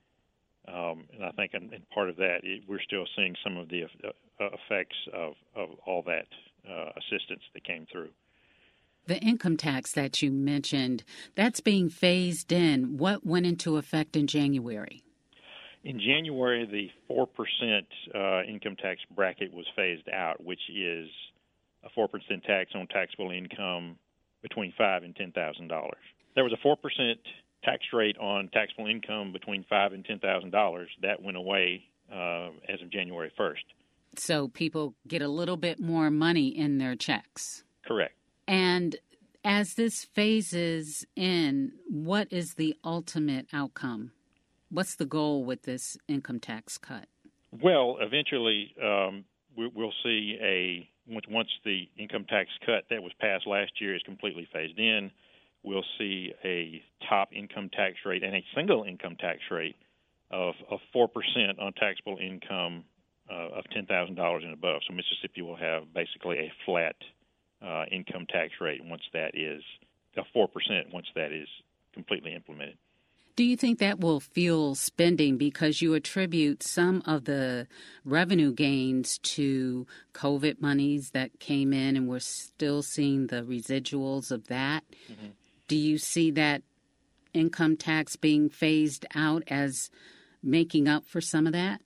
Um, 0.68 1.06
and 1.14 1.24
I 1.24 1.32
think, 1.32 1.54
in, 1.54 1.74
in 1.74 1.82
part 1.94 2.10
of 2.10 2.18
that, 2.18 2.40
it, 2.44 2.64
we're 2.68 2.82
still 2.82 3.06
seeing 3.16 3.36
some 3.44 3.58
of 3.58 3.70
the 3.70 3.84
uh, 3.84 4.10
effects 4.40 4.98
of, 5.14 5.34
of 5.56 5.70
all 5.86 6.04
that 6.04 6.28
uh, 6.70 6.90
assistance 6.98 7.42
that 7.54 7.64
came 7.64 7.88
through. 7.92 8.10
The 9.08 9.20
income 9.20 9.58
tax 9.58 9.92
that 9.94 10.22
you 10.22 10.32
mentioned, 10.32 11.04
that's 11.36 11.60
being 11.60 11.90
phased 11.90 12.52
in. 12.52 12.98
What 12.98 13.26
went 13.26 13.48
into 13.48 13.78
effect 13.78 14.16
in 14.16 14.28
January? 14.28 15.04
In 15.84 16.00
January, 16.00 16.66
the 16.66 16.90
4% 17.14 17.26
uh, 18.14 18.44
income 18.44 18.76
tax 18.76 19.02
bracket 19.16 19.54
was 19.54 19.66
phased 19.76 20.08
out, 20.10 20.44
which 20.44 20.60
is 20.70 21.10
a 21.84 22.00
4% 22.00 22.08
tax 22.46 22.72
on 22.76 22.88
taxable 22.88 23.32
income 23.32 23.98
between 24.42 24.74
five 24.78 25.04
and 25.04 25.16
$10,000. 25.16 25.90
There 26.36 26.44
was 26.44 26.54
a 26.54 26.68
4% 26.68 27.16
tax 27.64 27.84
rate 27.94 28.18
on 28.20 28.50
taxable 28.50 28.88
income 28.88 29.32
between 29.34 29.66
five 29.70 29.94
and 29.94 30.06
$10,000. 30.06 30.86
That 31.02 31.22
went 31.22 31.38
away 31.38 31.84
uh, 32.12 32.50
as 32.70 32.82
of 32.82 32.92
January 32.92 33.32
1st 33.40 33.58
so 34.18 34.48
people 34.50 34.96
get 35.08 35.22
a 35.22 35.28
little 35.28 35.58
bit 35.58 35.80
more 35.80 36.10
money 36.10 36.48
in 36.48 36.78
their 36.78 36.96
checks. 36.96 37.64
Correct. 37.86 38.14
And 38.48 38.96
as 39.44 39.76
this 39.76 40.04
phases 40.04 41.06
in, 41.16 41.74
what 41.90 42.28
is 42.32 42.56
the 42.56 42.76
ultimate 42.84 43.48
outcome? 43.54 44.12
What's 44.72 44.96
the 44.96 45.06
goal 45.06 45.44
with 45.44 45.64
this 45.64 45.98
income 46.08 46.40
tax 46.40 46.78
cut? 46.78 47.08
Well, 47.52 47.98
eventually, 48.00 48.74
um, 48.82 49.26
we'll 49.58 49.94
see 50.02 50.38
a 50.42 50.88
once 51.30 51.50
the 51.66 51.90
income 51.98 52.26
tax 52.30 52.50
cut 52.66 52.86
that 52.90 53.04
was 53.04 53.12
passed 53.20 53.46
last 53.46 53.74
year 53.82 53.94
is 53.94 54.02
completely 54.04 54.48
phased 54.54 54.80
in. 54.80 55.12
We'll 55.62 55.84
see 55.98 56.32
a 56.46 56.82
top 57.10 57.34
income 57.34 57.70
tax 57.70 57.98
rate 58.06 58.24
and 58.24 58.34
a 58.34 58.44
single 58.56 58.86
income 58.86 59.18
tax 59.20 59.40
rate 59.52 59.76
of, 60.32 60.56
of 60.70 60.80
4% 60.96 61.08
on 61.60 61.74
taxable 61.74 62.18
income 62.18 62.86
uh, 63.30 63.58
of 63.58 63.66
ten 63.74 63.86
thousand 63.86 64.16
dollars 64.16 64.44
and 64.46 64.54
above. 64.54 64.82
So 64.88 64.94
Mississippi 64.94 65.42
will 65.42 65.58
have 65.58 65.94
basically 65.94 66.38
a 66.40 66.54
flat 66.66 66.96
uh, 67.62 67.86
income 67.92 68.26
tax 68.30 68.54
rate 68.62 68.82
once 68.84 69.04
that 69.14 69.32
is 69.36 69.62
a 70.18 70.22
four 70.34 70.48
percent 70.48 70.94
once 70.94 71.08
that 71.16 71.32
is 71.32 71.48
completely 71.94 72.34
implemented. 72.34 72.78
Do 73.42 73.48
you 73.48 73.58
think 73.58 73.80
that 73.80 74.00
will 74.00 74.20
fuel 74.20 74.76
spending 74.76 75.40
because 75.40 75.82
you 75.82 75.96
attribute 75.96 76.62
some 76.62 77.02
of 77.08 77.26
the 77.26 77.66
revenue 78.06 78.54
gains 78.54 79.18
to 79.18 79.88
COVID 80.14 80.62
monies 80.62 81.10
that 81.16 81.40
came 81.40 81.74
in 81.74 81.96
and 81.96 82.08
we're 82.08 82.20
still 82.20 82.84
seeing 82.84 83.26
the 83.26 83.42
residuals 83.42 84.30
of 84.32 84.46
that? 84.50 84.84
Mm-hmm. 85.12 85.30
Do 85.68 85.76
you 85.76 85.98
see 85.98 86.30
that 86.30 86.62
income 87.34 87.78
tax 87.78 88.16
being 88.16 88.48
phased 88.48 89.08
out 89.16 89.42
as 89.48 89.90
making 90.44 90.88
up 90.88 91.08
for 91.08 91.20
some 91.20 91.48
of 91.48 91.54
that? 91.54 91.82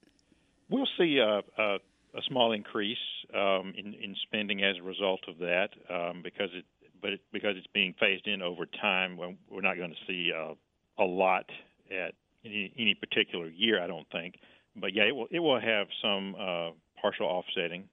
We'll 0.70 0.90
see 0.98 1.20
a, 1.20 1.40
a, 1.58 1.76
a 1.76 2.22
small 2.28 2.52
increase 2.52 2.98
um, 3.34 3.74
in, 3.78 3.94
in 3.94 4.14
spending 4.24 4.62
as 4.62 4.76
a 4.78 4.84
result 4.84 5.22
of 5.30 5.38
that, 5.38 5.70
um, 5.90 6.20
because 6.22 6.50
it, 6.54 6.66
but 7.02 7.14
it, 7.14 7.22
because 7.32 7.56
it's 7.56 7.68
being 7.74 7.96
phased 7.98 8.28
in 8.28 8.42
over 8.42 8.66
time, 8.66 9.16
we're 9.16 9.62
not 9.62 9.78
going 9.78 9.92
to 9.92 10.06
see 10.06 10.34
uh, 10.38 10.56
a 10.98 11.04
lot 11.04 11.46
at 11.92 12.14
any, 12.46 12.74
any 12.78 12.96
particular 12.96 13.48
year, 13.48 13.82
I 13.82 13.88
don't 13.88 14.08
think. 14.12 14.40
But 14.76 14.94
yeah, 14.94 15.04
it 15.04 15.16
will 15.16 15.28
it 15.32 15.40
will 15.40 15.60
have 15.60 15.88
some 16.02 16.36
uh, 16.36 16.72
partial 17.02 17.28
offsetting. 17.28 17.86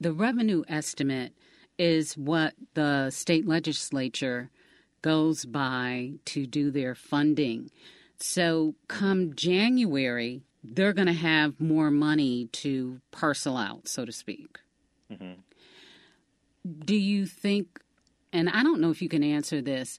The 0.00 0.12
revenue 0.12 0.62
estimate 0.68 1.32
is 1.78 2.16
what 2.16 2.54
the 2.74 3.10
state 3.10 3.46
legislature 3.46 4.50
goes 5.02 5.44
by 5.44 6.12
to 6.26 6.46
do 6.46 6.70
their 6.70 6.94
funding. 6.94 7.70
So, 8.20 8.74
come 8.88 9.34
January, 9.34 10.42
they're 10.62 10.92
going 10.92 11.06
to 11.06 11.12
have 11.12 11.60
more 11.60 11.90
money 11.90 12.46
to 12.52 13.00
parcel 13.10 13.56
out, 13.56 13.86
so 13.88 14.04
to 14.04 14.12
speak. 14.12 14.58
Mm-hmm. 15.12 15.40
Do 16.84 16.96
you 16.96 17.26
think, 17.26 17.80
and 18.32 18.48
I 18.50 18.62
don't 18.62 18.80
know 18.80 18.90
if 18.90 19.00
you 19.00 19.08
can 19.08 19.22
answer 19.22 19.62
this, 19.62 19.98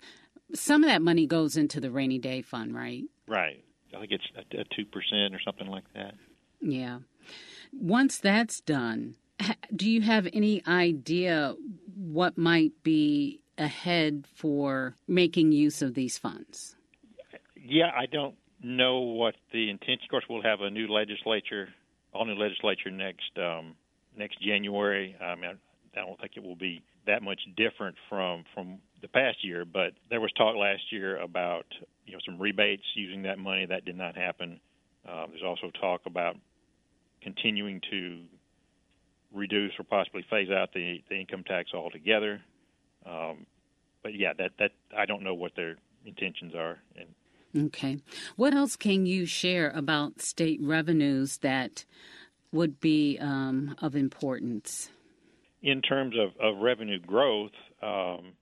some 0.54 0.84
of 0.84 0.90
that 0.90 1.02
money 1.02 1.26
goes 1.26 1.58
into 1.58 1.80
the 1.80 1.92
rainy 1.92 2.20
day 2.20 2.42
fund, 2.42 2.76
right? 2.76 3.04
Right. 3.28 3.64
I 3.96 4.00
think 4.00 4.12
it's 4.12 4.28
a 4.38 4.64
two 4.76 4.86
percent 4.86 5.34
or 5.34 5.40
something 5.44 5.68
like 5.68 5.86
that. 5.96 6.14
Yeah. 6.62 7.00
Once 7.72 8.18
that's 8.18 8.62
done, 8.62 9.16
do 9.76 9.90
you 9.90 10.02
have 10.02 10.28
any 10.34 10.66
idea 10.68 11.56
what 11.96 12.38
might 12.38 12.72
be 12.84 13.42
ahead 13.58 14.26
for 14.34 14.96
making 15.08 15.52
use 15.52 15.82
of 15.82 15.94
these 15.94 16.18
funds? 16.18 16.76
Yeah, 17.56 17.92
I 17.96 18.06
don't 18.06 18.36
know 18.62 19.00
what 19.00 19.36
the 19.52 19.70
intention. 19.70 20.04
Of 20.04 20.10
course, 20.10 20.26
we'll 20.30 20.44
have 20.44 20.62
a 20.62 20.70
new 20.70 20.88
legislature, 20.88 21.70
all 22.14 22.26
new 22.26 22.36
legislature 22.36 22.92
next 22.92 23.32
um, 23.38 23.76
next 24.18 24.42
January. 24.42 25.16
I 25.22 25.36
mean, 25.36 25.58
I 25.96 26.00
don't 26.00 26.20
think 26.20 26.34
it 26.36 26.44
will 26.44 26.56
be 26.56 26.82
that 27.10 27.24
much 27.24 27.42
different 27.58 27.96
from 28.08 28.44
from 28.54 28.80
the 29.02 29.08
past 29.08 29.44
year. 29.44 29.66
But 29.66 29.94
there 30.10 30.22
was 30.22 30.32
talk 30.38 30.56
last 30.56 30.84
year 30.92 31.18
about 31.18 31.66
you 32.06 32.14
know 32.14 32.20
some 32.26 32.40
rebates 32.40 32.84
using 32.96 33.24
that 33.24 33.40
money. 33.40 33.66
That 33.66 33.86
did 33.86 33.98
not 33.98 34.16
happen. 34.16 34.60
Uh, 35.08 35.26
there's 35.28 35.44
also 35.44 35.72
talk 35.82 36.02
about 36.06 36.36
continuing 37.22 37.82
to 37.92 38.22
reduce 39.34 39.72
or 39.80 39.84
possibly 39.84 40.26
phase 40.30 40.50
out 40.50 40.74
the, 40.74 41.04
the 41.10 41.20
income 41.20 41.44
tax 41.44 41.72
altogether. 41.74 42.42
Um, 43.06 43.46
but 44.04 44.14
yeah, 44.16 44.34
that 44.38 44.52
that 44.60 44.72
I 44.98 45.06
don't 45.06 45.24
know 45.24 45.34
what 45.34 45.56
their 45.56 45.76
intentions 46.06 46.54
are, 46.56 46.78
and 46.96 47.08
Okay. 47.66 47.98
What 48.36 48.54
else 48.54 48.76
can 48.76 49.08
you 49.08 49.26
share 49.26 49.72
about 49.72 50.22
state 50.22 50.60
revenues 50.62 51.38
that 51.40 51.84
would 52.52 52.80
be 52.80 53.18
um, 53.20 53.76
of 53.82 53.96
importance? 53.96 54.92
In 55.62 55.82
terms 55.82 56.16
of, 56.18 56.30
of 56.40 56.62
revenue 56.62 57.00
growth, 57.00 57.52
um, 57.82 58.34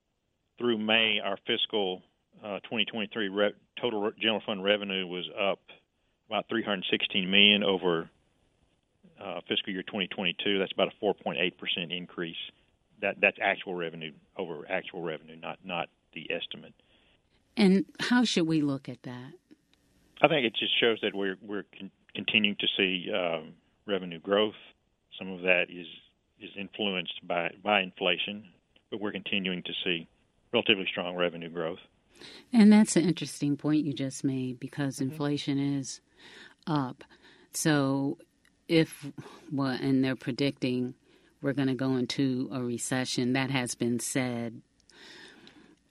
through 0.58 0.78
May, 0.78 1.20
our 1.24 1.38
fiscal 1.48 2.02
uh, 2.44 2.60
2023 2.60 3.30
re- 3.30 3.54
total 3.82 4.12
general 4.20 4.42
fund 4.46 4.64
revenue 4.64 5.08
was 5.08 5.28
up 5.40 5.60
about 6.30 6.46
316 6.50 7.30
million 7.30 7.64
over 7.64 8.10
uh, 9.22 9.40
fiscal 9.48 9.74
year 9.74 9.84
2022. 9.84 10.60
That's 10.60 10.72
about 10.72 10.90
a 10.90 11.06
4.8 11.06 11.58
percent 11.58 11.92
increase. 11.92 12.36
That 13.02 13.16
that's 13.22 13.38
actual 13.42 13.76
revenue 13.76 14.12
over 14.38 14.66
actual 14.70 15.02
revenue, 15.02 15.36
not 15.36 15.60
not 15.64 15.90
the 16.14 16.30
estimate. 16.32 16.74
And 17.56 17.86
how 18.00 18.24
should 18.24 18.48
we 18.48 18.62
look 18.62 18.90
at 18.90 19.04
that? 19.04 19.34
I 20.22 20.28
think 20.28 20.46
it 20.46 20.56
just 20.56 20.80
shows 20.80 21.00
that 21.02 21.16
we're 21.16 21.38
we're 21.42 21.66
con- 21.78 21.92
continuing 22.16 22.58
to 22.60 22.68
see 22.78 23.12
um, 23.12 23.54
revenue 23.86 24.20
growth. 24.20 24.56
Some 25.18 25.32
of 25.32 25.42
that 25.42 25.66
is 25.70 25.88
is 26.42 26.50
influenced 26.58 27.26
by 27.28 27.52
by 27.64 27.82
inflation, 27.82 28.44
but 28.92 29.00
we're 29.02 29.12
continuing 29.12 29.64
to 29.64 29.74
see 29.84 30.08
relatively 30.54 30.86
strong 30.90 31.16
revenue 31.16 31.50
growth. 31.50 31.80
And 32.52 32.72
that's 32.72 32.96
an 32.96 33.04
interesting 33.04 33.58
point 33.58 33.86
you 33.86 33.94
just 33.94 34.24
made 34.24 34.60
because 34.60 34.96
Mm-hmm. 34.96 35.12
inflation 35.12 35.78
is 35.78 36.02
up. 36.66 37.04
So 37.54 38.18
if 38.68 39.06
well, 39.52 39.78
and 39.82 40.04
they're 40.04 40.16
predicting 40.16 40.94
we're 41.42 41.54
going 41.54 41.68
to 41.68 41.76
go 41.76 41.96
into 41.96 42.50
a 42.52 42.62
recession. 42.64 43.34
That 43.34 43.52
has 43.52 43.76
been 43.76 44.00
said. 44.00 44.62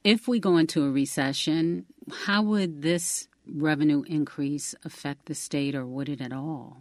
If 0.02 0.28
we 0.28 0.38
go 0.40 0.56
into 0.56 0.84
a 0.84 0.90
recession, 0.90 1.86
how 2.26 2.42
would 2.42 2.82
this 2.82 3.28
revenue 3.48 4.02
increase 4.06 4.74
affect 4.84 5.26
the 5.26 5.34
state, 5.34 5.74
or 5.74 5.86
would 5.86 6.08
it 6.08 6.20
at 6.20 6.32
all? 6.32 6.78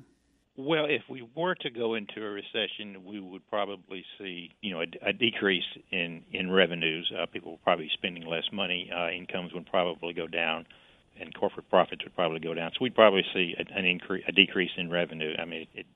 Well, 0.57 0.85
if 0.85 1.01
we 1.09 1.27
were 1.35 1.55
to 1.55 1.69
go 1.69 1.95
into 1.95 2.23
a 2.23 2.29
recession, 2.29 3.03
we 3.05 3.19
would 3.19 3.45
probably 3.49 4.05
see, 4.17 4.51
you 4.61 4.71
know, 4.71 4.81
a, 4.81 5.09
a 5.09 5.13
decrease 5.13 5.65
in 5.91 6.23
in 6.31 6.49
revenues. 6.49 7.11
Uh, 7.11 7.25
people 7.25 7.51
would 7.51 7.63
probably 7.63 7.89
spending 7.93 8.25
less 8.25 8.45
money. 8.53 8.89
Uh, 8.95 9.09
incomes 9.09 9.53
would 9.53 9.65
probably 9.65 10.13
go 10.13 10.27
down, 10.27 10.65
and 11.19 11.33
corporate 11.33 11.69
profits 11.69 12.03
would 12.05 12.15
probably 12.15 12.39
go 12.39 12.53
down. 12.53 12.71
So 12.71 12.77
we'd 12.81 12.95
probably 12.95 13.25
see 13.33 13.53
a, 13.57 13.77
an 13.77 13.85
increase, 13.85 14.23
a 14.29 14.31
decrease 14.31 14.71
in 14.77 14.89
revenue. 14.89 15.33
I 15.37 15.43
mean, 15.43 15.61
it, 15.61 15.67
it's 15.73 15.89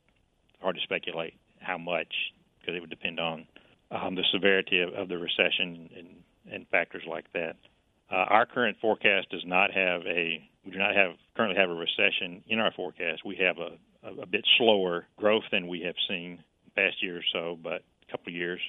hard 0.61 0.75
to 0.75 0.81
speculate 0.81 1.35
how 1.61 1.77
much 1.77 2.13
because 2.59 2.75
it 2.75 2.81
would 2.81 2.89
depend 2.89 3.19
on 3.19 3.47
um, 3.91 4.15
the 4.15 4.25
severity 4.33 4.81
of, 4.81 4.93
of 4.93 5.07
the 5.07 5.17
recession 5.17 5.89
and, 5.97 6.07
and 6.51 6.67
factors 6.67 7.03
like 7.07 7.31
that. 7.31 7.55
Uh, 8.11 8.25
our 8.27 8.45
current 8.45 8.75
forecast 8.81 9.29
does 9.29 9.43
not 9.45 9.71
have 9.71 10.01
a 10.01 10.43
we 10.65 10.71
do 10.71 10.77
not 10.77 10.95
have 10.95 11.11
currently 11.37 11.57
have 11.57 11.69
a 11.69 11.73
recession 11.73 12.43
in 12.47 12.59
our 12.59 12.73
forecast. 12.75 13.23
We 13.23 13.37
have 13.37 13.57
a, 13.57 13.77
a, 14.03 14.21
a 14.21 14.25
bit 14.25 14.45
slower 14.57 15.05
growth 15.17 15.43
than 15.51 15.67
we 15.67 15.81
have 15.81 15.95
seen 16.07 16.43
the 16.65 16.71
past 16.71 17.01
year 17.01 17.17
or 17.17 17.23
so, 17.33 17.57
but 17.61 17.83
a 18.07 18.11
couple 18.11 18.31
of 18.31 18.35
years. 18.35 18.59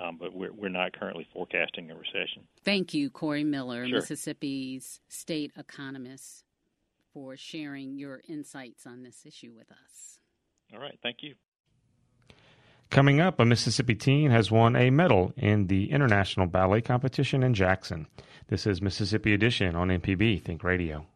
Um, 0.00 0.16
but 0.20 0.32
we're 0.32 0.52
we're 0.52 0.68
not 0.68 0.92
currently 0.92 1.26
forecasting 1.32 1.90
a 1.90 1.94
recession. 1.96 2.44
Thank 2.64 2.94
you, 2.94 3.10
Corey 3.10 3.42
Miller, 3.42 3.84
Sure. 3.84 3.96
Mississippi's 3.96 5.00
state 5.08 5.50
economist, 5.56 6.44
for 7.12 7.36
sharing 7.36 7.96
your 7.96 8.20
insights 8.28 8.86
on 8.86 9.02
this 9.02 9.26
issue 9.26 9.52
with 9.56 9.70
us. 9.72 10.20
All 10.72 10.78
right, 10.80 10.96
thank 11.02 11.16
you. 11.22 11.34
Coming 12.90 13.20
up, 13.20 13.40
a 13.40 13.44
Mississippi 13.44 13.94
teen 13.96 14.30
has 14.30 14.50
won 14.52 14.76
a 14.76 14.88
medal 14.90 15.32
in 15.36 15.66
the 15.66 15.90
International 15.90 16.46
Ballet 16.46 16.80
Competition 16.80 17.42
in 17.42 17.52
Jackson. 17.52 18.06
This 18.48 18.66
is 18.66 18.80
Mississippi 18.80 19.34
Edition 19.34 19.74
on 19.74 19.88
MPB 19.88 20.42
Think 20.42 20.62
Radio. 20.64 21.06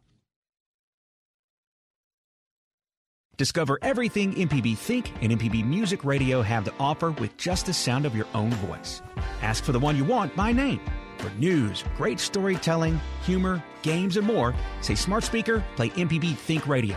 Discover 3.35 3.79
everything 3.81 4.35
MPB 4.35 4.77
Think 4.77 5.11
and 5.23 5.31
MPB 5.31 5.65
Music 5.65 6.05
Radio 6.05 6.43
have 6.43 6.65
to 6.65 6.73
offer 6.79 7.11
with 7.11 7.35
just 7.35 7.65
the 7.65 7.73
sound 7.73 8.05
of 8.05 8.15
your 8.15 8.27
own 8.35 8.51
voice. 8.51 9.01
Ask 9.41 9.63
for 9.63 9.71
the 9.71 9.79
one 9.79 9.97
you 9.97 10.03
want 10.03 10.35
by 10.35 10.51
name. 10.51 10.79
For 11.17 11.31
news, 11.31 11.83
great 11.97 12.19
storytelling, 12.19 13.01
humor, 13.23 13.63
games, 13.81 14.17
and 14.17 14.27
more, 14.27 14.53
say 14.81 14.93
smart 14.93 15.23
speaker, 15.23 15.63
play 15.75 15.89
MPB 15.89 16.35
Think 16.35 16.67
Radio. 16.67 16.95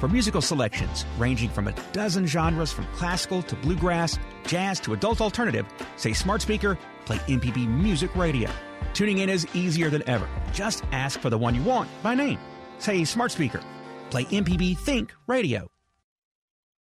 For 0.00 0.08
musical 0.08 0.40
selections 0.40 1.04
ranging 1.18 1.50
from 1.50 1.68
a 1.68 1.74
dozen 1.92 2.26
genres 2.26 2.72
from 2.72 2.86
classical 2.86 3.40
to 3.42 3.54
bluegrass, 3.54 4.18
jazz 4.44 4.80
to 4.80 4.92
adult 4.92 5.20
alternative, 5.20 5.66
say 5.96 6.12
smart 6.12 6.42
speaker, 6.42 6.76
play 7.04 7.18
MPB 7.28 7.68
Music 7.68 8.14
Radio. 8.16 8.50
Tuning 8.92 9.18
in 9.18 9.30
is 9.30 9.46
easier 9.54 9.88
than 9.88 10.02
ever. 10.08 10.28
Just 10.52 10.82
ask 10.90 11.20
for 11.20 11.30
the 11.30 11.38
one 11.38 11.54
you 11.54 11.62
want 11.62 11.88
by 12.02 12.16
name. 12.16 12.40
Say 12.78 13.04
smart 13.04 13.30
speaker, 13.30 13.60
play 14.10 14.24
MPB 14.24 14.76
Think 14.78 15.14
Radio. 15.28 15.68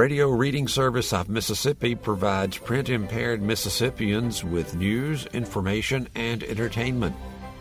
Radio 0.00 0.30
Reading 0.30 0.66
Service 0.66 1.12
of 1.12 1.28
Mississippi 1.28 1.94
provides 1.94 2.56
print 2.56 2.88
impaired 2.88 3.42
Mississippians 3.42 4.42
with 4.42 4.74
news, 4.74 5.26
information, 5.34 6.08
and 6.14 6.42
entertainment. 6.42 7.14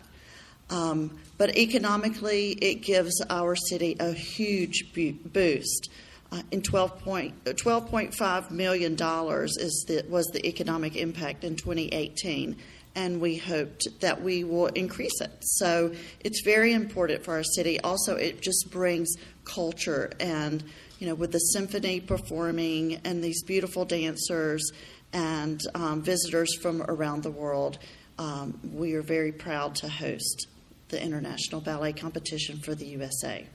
Um, 0.70 1.18
but 1.36 1.58
economically, 1.58 2.52
it 2.52 2.76
gives 2.76 3.22
our 3.28 3.54
city 3.54 3.98
a 4.00 4.14
huge 4.14 4.94
bu- 4.94 5.12
boost. 5.12 5.90
Uh, 6.32 6.40
in 6.52 6.62
12 6.62 7.00
point, 7.00 7.34
uh, 7.46 7.50
$12.5 7.50 8.50
million 8.50 8.94
is 8.94 9.84
the, 9.88 10.06
was 10.08 10.24
the 10.32 10.46
economic 10.46 10.96
impact 10.96 11.44
in 11.44 11.54
2018, 11.54 12.56
and 12.94 13.20
we 13.20 13.36
hoped 13.36 13.86
that 14.00 14.22
we 14.22 14.44
will 14.44 14.66
increase 14.66 15.20
it. 15.20 15.30
So 15.40 15.92
it's 16.20 16.42
very 16.42 16.72
important 16.72 17.24
for 17.24 17.34
our 17.34 17.44
city. 17.44 17.80
Also, 17.80 18.16
it 18.16 18.40
just 18.40 18.70
brings 18.70 19.14
culture 19.44 20.12
and, 20.20 20.62
you 20.98 21.06
know, 21.06 21.14
with 21.14 21.32
the 21.32 21.38
symphony 21.38 22.00
performing 22.00 23.00
and 23.04 23.22
these 23.22 23.42
beautiful 23.42 23.84
dancers 23.84 24.70
and 25.12 25.60
um, 25.74 26.02
visitors 26.02 26.54
from 26.56 26.82
around 26.82 27.22
the 27.22 27.30
world, 27.30 27.78
um, 28.18 28.58
we 28.72 28.94
are 28.94 29.02
very 29.02 29.32
proud 29.32 29.74
to 29.76 29.88
host 29.88 30.46
the 30.88 31.02
International 31.02 31.60
Ballet 31.60 31.92
Competition 31.92 32.58
for 32.58 32.74
the 32.74 32.86
USA. 32.86 33.46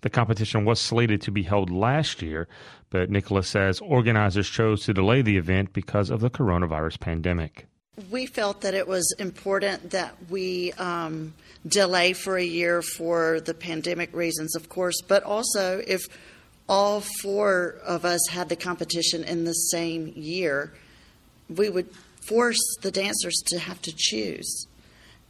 The 0.00 0.10
competition 0.10 0.64
was 0.64 0.80
slated 0.80 1.22
to 1.22 1.30
be 1.30 1.44
held 1.44 1.70
last 1.70 2.22
year, 2.22 2.48
but 2.90 3.08
Nichols 3.08 3.46
says 3.46 3.78
organizers 3.80 4.48
chose 4.48 4.84
to 4.84 4.92
delay 4.92 5.22
the 5.22 5.36
event 5.36 5.72
because 5.72 6.10
of 6.10 6.20
the 6.20 6.30
coronavirus 6.30 6.98
pandemic. 6.98 7.66
We 8.10 8.24
felt 8.24 8.62
that 8.62 8.72
it 8.72 8.88
was 8.88 9.14
important 9.18 9.90
that 9.90 10.14
we 10.30 10.72
um, 10.72 11.34
delay 11.66 12.14
for 12.14 12.38
a 12.38 12.44
year 12.44 12.80
for 12.80 13.40
the 13.40 13.52
pandemic 13.52 14.14
reasons, 14.14 14.56
of 14.56 14.70
course, 14.70 15.02
but 15.06 15.22
also 15.24 15.82
if 15.86 16.06
all 16.70 17.02
four 17.20 17.76
of 17.84 18.06
us 18.06 18.20
had 18.30 18.48
the 18.48 18.56
competition 18.56 19.24
in 19.24 19.44
the 19.44 19.52
same 19.52 20.10
year, 20.16 20.72
we 21.54 21.68
would 21.68 21.90
force 22.26 22.62
the 22.80 22.90
dancers 22.90 23.42
to 23.48 23.58
have 23.58 23.82
to 23.82 23.92
choose. 23.94 24.66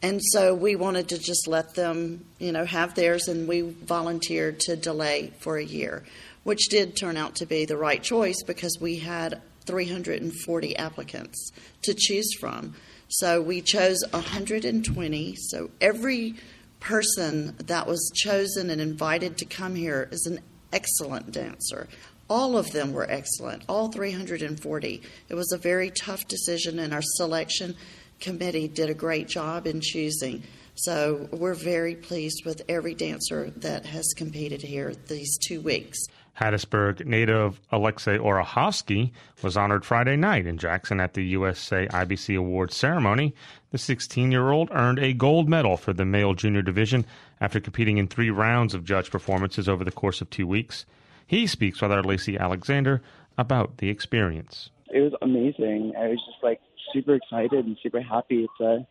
And 0.00 0.20
so 0.22 0.54
we 0.54 0.76
wanted 0.76 1.08
to 1.08 1.18
just 1.18 1.48
let 1.48 1.74
them, 1.74 2.24
you 2.38 2.52
know, 2.52 2.64
have 2.64 2.94
theirs, 2.94 3.26
and 3.26 3.48
we 3.48 3.62
volunteered 3.62 4.60
to 4.60 4.76
delay 4.76 5.32
for 5.40 5.56
a 5.56 5.64
year, 5.64 6.04
which 6.44 6.68
did 6.68 6.96
turn 6.96 7.16
out 7.16 7.34
to 7.36 7.46
be 7.46 7.64
the 7.64 7.76
right 7.76 8.02
choice 8.02 8.40
because 8.44 8.78
we 8.80 8.98
had 8.98 9.40
340 9.66 10.76
applicants 10.76 11.50
to 11.82 11.94
choose 11.94 12.34
from. 12.38 12.74
So 13.08 13.42
we 13.42 13.60
chose 13.60 14.02
120. 14.10 15.36
So 15.36 15.70
every 15.80 16.34
person 16.80 17.54
that 17.66 17.86
was 17.86 18.10
chosen 18.14 18.70
and 18.70 18.80
invited 18.80 19.38
to 19.38 19.44
come 19.44 19.74
here 19.74 20.08
is 20.10 20.26
an 20.26 20.40
excellent 20.72 21.30
dancer. 21.30 21.88
All 22.28 22.56
of 22.56 22.72
them 22.72 22.92
were 22.92 23.08
excellent, 23.10 23.62
all 23.68 23.88
340. 23.88 25.02
It 25.28 25.34
was 25.34 25.52
a 25.52 25.58
very 25.58 25.90
tough 25.90 26.26
decision, 26.26 26.78
and 26.78 26.94
our 26.94 27.02
selection 27.02 27.76
committee 28.20 28.68
did 28.68 28.88
a 28.88 28.94
great 28.94 29.28
job 29.28 29.66
in 29.66 29.80
choosing. 29.82 30.42
So 30.74 31.28
we're 31.30 31.54
very 31.54 31.94
pleased 31.94 32.46
with 32.46 32.62
every 32.68 32.94
dancer 32.94 33.50
that 33.56 33.84
has 33.84 34.14
competed 34.16 34.62
here 34.62 34.94
these 35.08 35.36
two 35.46 35.60
weeks. 35.60 35.98
Hattiesburg 36.40 37.04
native 37.04 37.60
Alexei 37.70 38.16
Orahovsky 38.16 39.12
was 39.42 39.56
honored 39.56 39.84
Friday 39.84 40.16
night 40.16 40.46
in 40.46 40.56
Jackson 40.56 40.98
at 40.98 41.14
the 41.14 41.24
USA 41.26 41.86
IBC 41.88 42.36
Awards 42.38 42.74
ceremony. 42.74 43.34
The 43.70 43.78
16 43.78 44.32
year 44.32 44.50
old 44.50 44.70
earned 44.72 44.98
a 44.98 45.12
gold 45.12 45.48
medal 45.48 45.76
for 45.76 45.92
the 45.92 46.04
male 46.04 46.34
junior 46.34 46.62
division 46.62 47.04
after 47.40 47.60
competing 47.60 47.98
in 47.98 48.08
three 48.08 48.30
rounds 48.30 48.74
of 48.74 48.84
judge 48.84 49.10
performances 49.10 49.68
over 49.68 49.84
the 49.84 49.92
course 49.92 50.20
of 50.20 50.30
two 50.30 50.46
weeks. 50.46 50.86
He 51.26 51.46
speaks 51.46 51.80
with 51.80 51.92
our 51.92 52.02
Lacey 52.02 52.38
Alexander 52.38 53.02
about 53.36 53.78
the 53.78 53.88
experience. 53.88 54.70
It 54.88 55.00
was 55.00 55.12
amazing. 55.22 55.92
I 55.98 56.08
was 56.08 56.18
just 56.26 56.42
like 56.42 56.60
super 56.92 57.14
excited 57.14 57.64
and 57.64 57.76
super 57.82 58.00
happy 58.00 58.46
to 58.58 58.86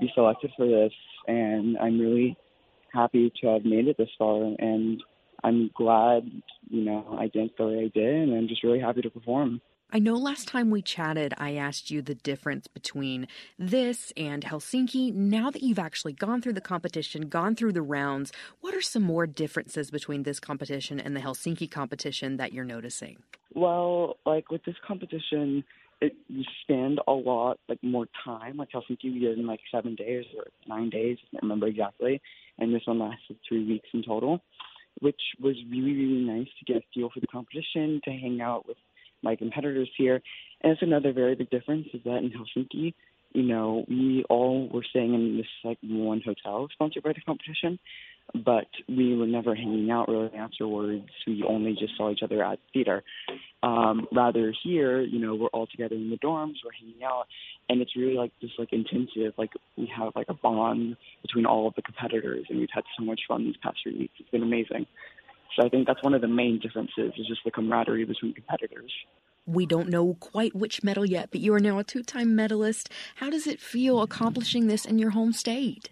be 0.00 0.10
selected 0.14 0.50
for 0.56 0.66
this, 0.66 0.92
and 1.26 1.76
I'm 1.78 1.98
really 1.98 2.36
happy 2.92 3.32
to 3.40 3.48
have 3.48 3.64
made 3.64 3.88
it 3.88 3.96
this 3.98 4.08
far. 4.18 4.42
And 4.58 5.02
I'm 5.44 5.70
glad, 5.74 6.30
you 6.68 6.84
know, 6.84 7.16
I 7.18 7.28
danced 7.28 7.56
the 7.58 7.66
way 7.66 7.78
I 7.84 7.98
did, 7.98 8.28
and 8.28 8.34
I'm 8.34 8.48
just 8.48 8.62
really 8.62 8.80
happy 8.80 9.02
to 9.02 9.10
perform. 9.10 9.60
I 9.94 9.98
know 9.98 10.14
last 10.14 10.48
time 10.48 10.70
we 10.70 10.80
chatted, 10.80 11.34
I 11.36 11.56
asked 11.56 11.90
you 11.90 12.00
the 12.00 12.14
difference 12.14 12.66
between 12.66 13.28
this 13.58 14.10
and 14.16 14.42
Helsinki. 14.42 15.12
Now 15.12 15.50
that 15.50 15.62
you've 15.62 15.78
actually 15.78 16.14
gone 16.14 16.40
through 16.40 16.54
the 16.54 16.62
competition, 16.62 17.28
gone 17.28 17.54
through 17.54 17.74
the 17.74 17.82
rounds, 17.82 18.32
what 18.62 18.74
are 18.74 18.80
some 18.80 19.02
more 19.02 19.26
differences 19.26 19.90
between 19.90 20.22
this 20.22 20.40
competition 20.40 20.98
and 20.98 21.14
the 21.14 21.20
Helsinki 21.20 21.70
competition 21.70 22.38
that 22.38 22.54
you're 22.54 22.64
noticing? 22.64 23.18
Well, 23.54 24.16
like 24.24 24.50
with 24.50 24.64
this 24.64 24.76
competition, 24.86 25.62
it 26.00 26.14
you 26.26 26.42
spend 26.62 27.00
a 27.06 27.12
lot 27.12 27.58
like 27.68 27.82
more 27.82 28.06
time. 28.24 28.56
Like 28.56 28.70
Helsinki, 28.70 29.12
we 29.12 29.18
did 29.18 29.38
in 29.38 29.46
like 29.46 29.60
seven 29.70 29.94
days 29.94 30.24
or 30.34 30.44
nine 30.66 30.88
days, 30.88 31.18
I 31.20 31.26
can't 31.32 31.42
remember 31.42 31.66
exactly, 31.66 32.22
and 32.58 32.74
this 32.74 32.82
one 32.86 32.98
lasted 32.98 33.36
three 33.46 33.66
weeks 33.66 33.88
in 33.92 34.02
total 34.02 34.40
which 35.00 35.20
was 35.40 35.56
really, 35.70 35.94
really 35.94 36.24
nice 36.24 36.48
to 36.58 36.72
get 36.72 36.82
a 36.82 36.86
feel 36.94 37.10
for 37.12 37.20
the 37.20 37.26
competition, 37.26 38.00
to 38.04 38.10
hang 38.10 38.40
out 38.40 38.66
with 38.66 38.76
my 39.22 39.36
competitors 39.36 39.90
here. 39.96 40.20
And 40.62 40.72
it's 40.72 40.82
another 40.82 41.12
very 41.12 41.34
big 41.34 41.50
difference 41.50 41.88
is 41.92 42.00
that 42.04 42.18
in 42.18 42.30
Helsinki, 42.30 42.94
you 43.34 43.42
know, 43.42 43.84
we 43.88 44.24
all 44.28 44.68
were 44.68 44.84
staying 44.88 45.14
in 45.14 45.36
this 45.38 45.46
like 45.64 45.78
one 45.82 46.20
hotel 46.24 46.68
sponsored 46.72 47.02
by 47.02 47.12
the 47.12 47.20
competition, 47.22 47.78
but 48.34 48.66
we 48.88 49.16
were 49.16 49.26
never 49.26 49.54
hanging 49.54 49.90
out 49.90 50.08
really 50.08 50.32
afterwards. 50.34 51.08
We 51.26 51.44
only 51.46 51.72
just 51.72 51.96
saw 51.96 52.10
each 52.10 52.22
other 52.22 52.42
at 52.42 52.58
theater. 52.72 53.02
Um, 53.62 54.08
rather 54.12 54.52
here, 54.64 55.00
you 55.02 55.18
know, 55.18 55.34
we're 55.34 55.48
all 55.48 55.66
together 55.66 55.94
in 55.94 56.10
the 56.10 56.16
dorms, 56.16 56.54
we're 56.64 56.72
hanging 56.78 57.04
out, 57.04 57.26
and 57.68 57.80
it's 57.80 57.94
really 57.94 58.16
like 58.16 58.32
this 58.40 58.50
like 58.58 58.72
intensive, 58.72 59.34
like 59.36 59.52
we 59.76 59.90
have 59.96 60.12
like 60.16 60.28
a 60.28 60.34
bond 60.34 60.96
between 61.22 61.46
all 61.46 61.68
of 61.68 61.74
the 61.74 61.82
competitors, 61.82 62.46
and 62.48 62.58
we've 62.58 62.68
had 62.72 62.84
so 62.98 63.04
much 63.04 63.20
fun 63.28 63.44
these 63.44 63.56
past 63.62 63.78
three 63.82 63.98
weeks. 63.98 64.14
It's 64.18 64.30
been 64.30 64.42
amazing. 64.42 64.86
So 65.56 65.66
I 65.66 65.68
think 65.68 65.86
that's 65.86 66.02
one 66.02 66.14
of 66.14 66.22
the 66.22 66.28
main 66.28 66.58
differences 66.58 67.12
is 67.18 67.26
just 67.26 67.42
the 67.44 67.50
camaraderie 67.50 68.04
between 68.04 68.32
competitors. 68.32 68.90
We 69.44 69.66
don't 69.66 69.88
know 69.88 70.14
quite 70.20 70.54
which 70.54 70.82
medal 70.82 71.04
yet, 71.04 71.30
but 71.30 71.40
you 71.40 71.52
are 71.52 71.60
now 71.60 71.78
a 71.78 71.84
two 71.84 72.02
time 72.02 72.34
medalist. 72.34 72.88
How 73.16 73.28
does 73.28 73.46
it 73.46 73.60
feel 73.60 74.00
accomplishing 74.00 74.66
this 74.66 74.84
in 74.84 74.98
your 74.98 75.10
home 75.10 75.32
state? 75.32 75.90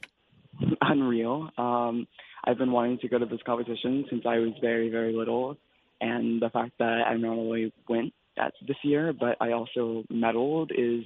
Unreal. 0.81 1.51
Um, 1.57 2.07
I've 2.45 2.59
been 2.59 2.73
wanting 2.73 2.99
to 2.99 3.09
go 3.09 3.19
to 3.19 3.27
this 3.27 3.41
competition 3.45 4.07
since 4.11 4.23
I 4.27 4.39
was 4.39 4.53
very, 4.61 4.89
very 4.89 5.13
little. 5.13 5.57
And 6.01 6.41
the 6.41 6.49
fact 6.51 6.73
that 6.79 7.03
I 7.07 7.17
not 7.17 7.37
only 7.37 7.73
went 7.89 8.13
at 8.39 8.55
this 8.67 8.77
year, 8.83 9.13
but 9.13 9.37
I 9.41 9.53
also 9.53 10.05
medaled 10.11 10.71
is 10.71 11.05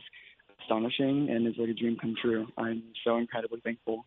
astonishing 0.63 1.29
and 1.31 1.47
is 1.47 1.55
like 1.59 1.69
a 1.69 1.75
dream 1.75 1.97
come 2.01 2.15
true. 2.21 2.47
I'm 2.57 2.83
so 3.05 3.17
incredibly 3.17 3.61
thankful. 3.61 4.05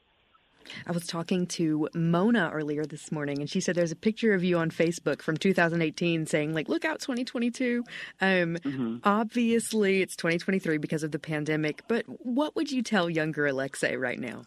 I 0.86 0.92
was 0.92 1.08
talking 1.08 1.48
to 1.48 1.88
Mona 1.94 2.50
earlier 2.54 2.86
this 2.86 3.10
morning, 3.12 3.40
and 3.40 3.50
she 3.50 3.62
said 3.62 3.76
there's 3.76 3.92
a 3.92 3.98
picture 3.98 4.34
of 4.34 4.44
you 4.44 4.58
on 4.58 4.70
Facebook 4.70 5.22
from 5.22 5.38
2018 5.38 6.26
saying, 6.26 6.54
like, 6.54 6.68
look 6.68 6.84
out 6.84 7.00
2022. 7.00 7.84
Um, 8.20 8.58
mm-hmm. 8.58 8.98
Obviously, 9.04 10.02
it's 10.02 10.18
2023 10.18 10.78
because 10.78 11.04
of 11.04 11.12
the 11.12 11.20
pandemic, 11.20 11.84
but 11.88 12.04
what 12.26 12.56
would 12.56 12.70
you 12.70 12.84
tell 12.84 13.10
younger 13.10 13.48
Alexei 13.48 13.96
right 13.96 14.20
now? 14.20 14.44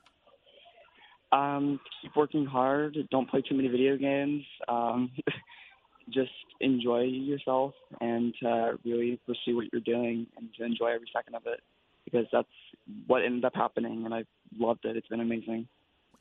Um, 1.33 1.81
keep 2.03 2.15
working 2.17 2.45
hard. 2.45 2.97
Don't 3.11 3.29
play 3.31 3.43
too 3.43 3.55
many 3.55 3.69
video 3.69 3.97
games. 3.97 4.45
Um, 4.69 5.11
just 6.11 6.33
enjoy 6.61 7.03
yourself 7.03 7.75
and 8.01 8.35
uh, 8.45 8.73
really 8.85 9.21
pursue 9.27 9.57
what 9.57 9.67
you're 9.73 9.81
doing 9.83 10.27
and 10.37 10.49
to 10.59 10.65
enjoy 10.65 10.89
every 10.89 11.09
second 11.15 11.37
of 11.37 11.43
it 11.47 11.61
because 12.05 12.27
that's 12.33 12.49
what 13.07 13.25
ended 13.25 13.45
up 13.45 13.55
happening, 13.55 14.05
and 14.05 14.13
I 14.13 14.25
loved 14.59 14.85
it. 14.85 14.97
It's 14.97 15.07
been 15.07 15.21
amazing 15.21 15.69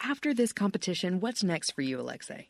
after 0.01 0.33
this 0.33 0.53
competition, 0.53 1.19
what's 1.19 1.43
next 1.43 1.71
for 1.71 1.81
you, 1.81 1.99
Alexei? 1.99 2.47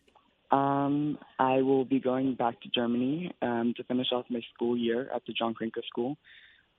Um, 0.52 1.18
I 1.38 1.62
will 1.62 1.86
be 1.86 2.00
going 2.00 2.36
back 2.36 2.60
to 2.62 2.70
Germany 2.70 3.32
um, 3.42 3.74
to 3.78 3.84
finish 3.84 4.08
off 4.12 4.26
my 4.30 4.42
school 4.54 4.78
year 4.78 5.10
at 5.14 5.24
the 5.26 5.34
John 5.34 5.54
Cranko 5.54 5.84
School. 5.88 6.18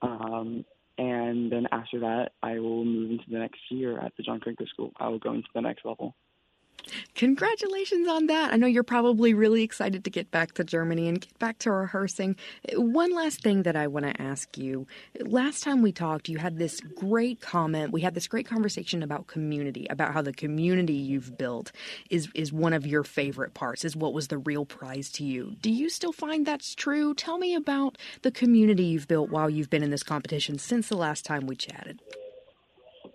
Um, 0.02 0.64
and 1.00 1.50
then 1.50 1.66
after 1.72 2.00
that, 2.00 2.32
I 2.42 2.58
will 2.58 2.84
move 2.84 3.10
into 3.10 3.24
the 3.30 3.38
next 3.38 3.60
year 3.70 3.98
at 3.98 4.12
the 4.18 4.22
John 4.22 4.38
Cranko 4.38 4.68
School. 4.68 4.92
I 5.00 5.08
will 5.08 5.18
go 5.18 5.32
into 5.32 5.48
the 5.54 5.62
next 5.62 5.82
level. 5.86 6.14
Congratulations 7.14 8.08
on 8.08 8.26
that. 8.26 8.52
I 8.52 8.56
know 8.56 8.66
you're 8.66 8.82
probably 8.82 9.34
really 9.34 9.62
excited 9.62 10.04
to 10.04 10.10
get 10.10 10.30
back 10.30 10.54
to 10.54 10.64
Germany 10.64 11.08
and 11.08 11.20
get 11.20 11.38
back 11.38 11.58
to 11.60 11.70
rehearsing. 11.70 12.36
One 12.74 13.14
last 13.14 13.42
thing 13.42 13.62
that 13.64 13.76
I 13.76 13.86
want 13.86 14.06
to 14.06 14.22
ask 14.22 14.56
you. 14.58 14.86
Last 15.20 15.62
time 15.62 15.82
we 15.82 15.92
talked, 15.92 16.28
you 16.28 16.38
had 16.38 16.58
this 16.58 16.80
great 16.80 17.40
comment. 17.40 17.92
We 17.92 18.00
had 18.00 18.14
this 18.14 18.26
great 18.26 18.46
conversation 18.46 19.02
about 19.02 19.26
community, 19.26 19.86
about 19.90 20.12
how 20.12 20.22
the 20.22 20.32
community 20.32 20.94
you've 20.94 21.36
built 21.36 21.72
is 22.10 22.28
is 22.34 22.52
one 22.52 22.72
of 22.72 22.86
your 22.86 23.04
favorite 23.04 23.54
parts, 23.54 23.84
is 23.84 23.96
what 23.96 24.12
was 24.12 24.28
the 24.28 24.38
real 24.38 24.64
prize 24.64 25.10
to 25.12 25.24
you. 25.24 25.56
Do 25.60 25.70
you 25.70 25.88
still 25.88 26.12
find 26.12 26.46
that's 26.46 26.74
true? 26.74 27.14
Tell 27.14 27.38
me 27.38 27.54
about 27.54 27.98
the 28.22 28.30
community 28.30 28.84
you've 28.84 29.08
built 29.08 29.30
while 29.30 29.50
you've 29.50 29.70
been 29.70 29.82
in 29.82 29.90
this 29.90 30.02
competition 30.02 30.58
since 30.58 30.88
the 30.88 30.96
last 30.96 31.24
time 31.24 31.46
we 31.46 31.56
chatted. 31.56 32.00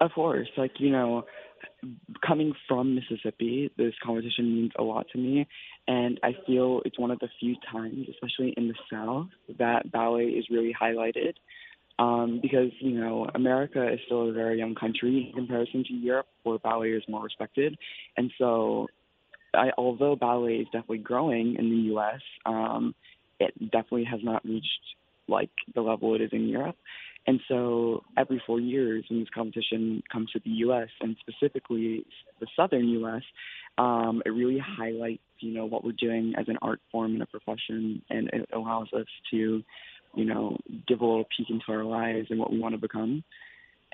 Of 0.01 0.12
course, 0.12 0.47
like, 0.58 0.73
you 0.80 0.89
know, 0.89 1.25
coming 2.26 2.54
from 2.67 2.95
Mississippi, 2.95 3.71
this 3.78 3.93
competition 4.04 4.56
means 4.56 4.71
a 4.78 4.84
lot 4.84 5.08
to 5.13 5.17
me. 5.17 5.48
And 5.88 6.19
I 6.24 6.36
feel 6.45 6.82
it's 6.86 7.00
one 7.00 7.12
of 7.12 7.19
the 7.19 7.30
few 7.39 7.56
times, 7.71 8.08
especially 8.10 8.54
in 8.58 8.67
the 8.67 8.76
South, 8.91 9.28
that 9.60 9.91
ballet 9.91 10.26
is 10.26 10.45
really 10.50 10.74
highlighted. 10.80 11.34
Um, 11.98 12.39
because, 12.41 12.71
you 12.80 13.00
know, 13.00 13.30
America 13.36 13.93
is 13.93 14.00
still 14.06 14.30
a 14.30 14.34
very 14.34 14.58
young 14.58 14.76
country 14.76 15.28
in 15.30 15.34
comparison 15.34 15.86
to 15.88 15.93
Europe, 15.93 16.28
where 16.43 16.58
ballet 16.58 16.89
is 16.89 17.04
more 17.08 17.24
respected. 17.24 17.78
And 18.17 18.32
so, 18.38 18.88
I, 19.54 19.71
although 19.78 20.17
ballet 20.17 20.56
is 20.56 20.65
definitely 20.65 20.98
growing 20.98 21.56
in 21.58 21.69
the 21.69 21.78
U.S., 21.93 22.19
um, 22.45 22.93
it 23.39 23.54
definitely 23.71 24.06
has 24.06 24.19
not 24.24 24.43
reached 24.43 24.67
like 25.28 25.50
the 25.74 25.82
level 25.82 26.15
it 26.15 26.21
is 26.21 26.32
in 26.34 26.48
Europe. 26.50 26.76
And 27.28 27.40
so 27.48 28.04
every 28.18 28.42
four 28.46 28.60
years 28.60 29.06
when 29.10 29.20
this 29.20 29.30
competition 29.34 30.04
comes 30.12 30.32
to 30.32 30.40
the 30.44 30.52
U.S. 30.52 30.90
and 31.02 31.16
specifically 31.20 32.06
the 32.40 32.48
southern 32.56 32.88
U.S., 32.90 33.24
um, 33.78 34.22
it 34.26 34.30
really 34.30 34.60
highlights, 34.60 35.24
you 35.40 35.54
know, 35.54 35.66
what 35.66 35.84
we're 35.84 35.92
doing 35.94 36.34
as 36.38 36.48
an 36.48 36.58
art 36.62 36.80
form 36.92 37.14
and 37.14 37.22
a 37.24 37.26
profession, 37.26 38.02
and 38.10 38.30
it 38.32 38.48
allows 38.54 38.88
us 38.94 39.08
to, 39.32 39.64
you 40.16 40.26
know, 40.26 40.58
give 40.88 41.02
a 41.02 41.06
little 41.06 41.26
peek 41.36 41.50
into 41.50 41.66
our 41.70 41.84
lives 41.84 42.28
and 42.30 42.40
what 42.40 42.52
we 42.52 42.60
want 42.60 42.74
to 42.74 42.80
become. 42.80 43.24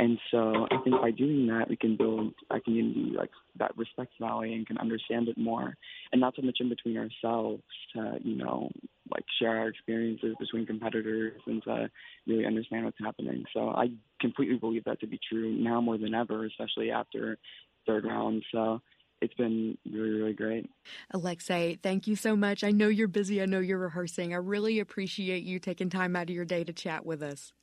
And 0.01 0.17
so 0.31 0.65
I 0.71 0.77
think 0.83 0.99
by 0.99 1.11
doing 1.11 1.45
that, 1.47 1.69
we 1.69 1.75
can 1.75 1.95
build 1.95 2.33
a 2.49 2.59
community 2.59 3.13
like 3.15 3.29
that 3.59 3.77
respects 3.77 4.15
ballet 4.19 4.51
and 4.51 4.65
can 4.65 4.79
understand 4.79 5.27
it 5.27 5.37
more, 5.37 5.77
and 6.11 6.19
not 6.19 6.33
so 6.35 6.41
much 6.41 6.57
in 6.59 6.69
between 6.69 6.97
ourselves 6.97 7.61
to 7.93 8.17
you 8.23 8.35
know 8.35 8.71
like 9.11 9.23
share 9.39 9.59
our 9.59 9.67
experiences 9.67 10.35
between 10.39 10.65
competitors 10.65 11.39
and 11.45 11.61
to 11.63 11.87
really 12.25 12.47
understand 12.47 12.85
what's 12.85 12.97
happening. 12.99 13.43
So 13.53 13.69
I 13.69 13.91
completely 14.19 14.57
believe 14.57 14.85
that 14.85 14.99
to 15.01 15.07
be 15.07 15.19
true 15.29 15.51
now 15.51 15.79
more 15.81 15.99
than 15.99 16.15
ever, 16.15 16.45
especially 16.47 16.89
after 16.89 17.37
third 17.85 18.05
round. 18.05 18.43
So 18.51 18.81
it's 19.21 19.35
been 19.35 19.77
really, 19.85 20.09
really 20.09 20.33
great. 20.33 20.67
Alexei, 21.11 21.77
thank 21.83 22.07
you 22.07 22.15
so 22.15 22.35
much. 22.35 22.63
I 22.63 22.71
know 22.71 22.87
you're 22.87 23.07
busy. 23.07 23.39
I 23.39 23.45
know 23.45 23.59
you're 23.59 23.77
rehearsing. 23.77 24.33
I 24.33 24.37
really 24.37 24.79
appreciate 24.79 25.43
you 25.43 25.59
taking 25.59 25.91
time 25.91 26.15
out 26.15 26.23
of 26.23 26.35
your 26.35 26.45
day 26.45 26.63
to 26.63 26.73
chat 26.73 27.05
with 27.05 27.21
us. 27.21 27.53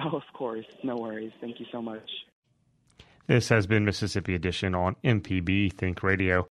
Oh, 0.04 0.16
of 0.16 0.22
course. 0.32 0.64
No 0.82 0.96
worries. 0.96 1.32
Thank 1.40 1.60
you 1.60 1.66
so 1.70 1.82
much. 1.82 2.08
This 3.26 3.48
has 3.50 3.66
been 3.66 3.84
Mississippi 3.84 4.34
Edition 4.34 4.74
on 4.74 4.96
MPB 5.04 5.72
Think 5.74 6.02
Radio. 6.02 6.48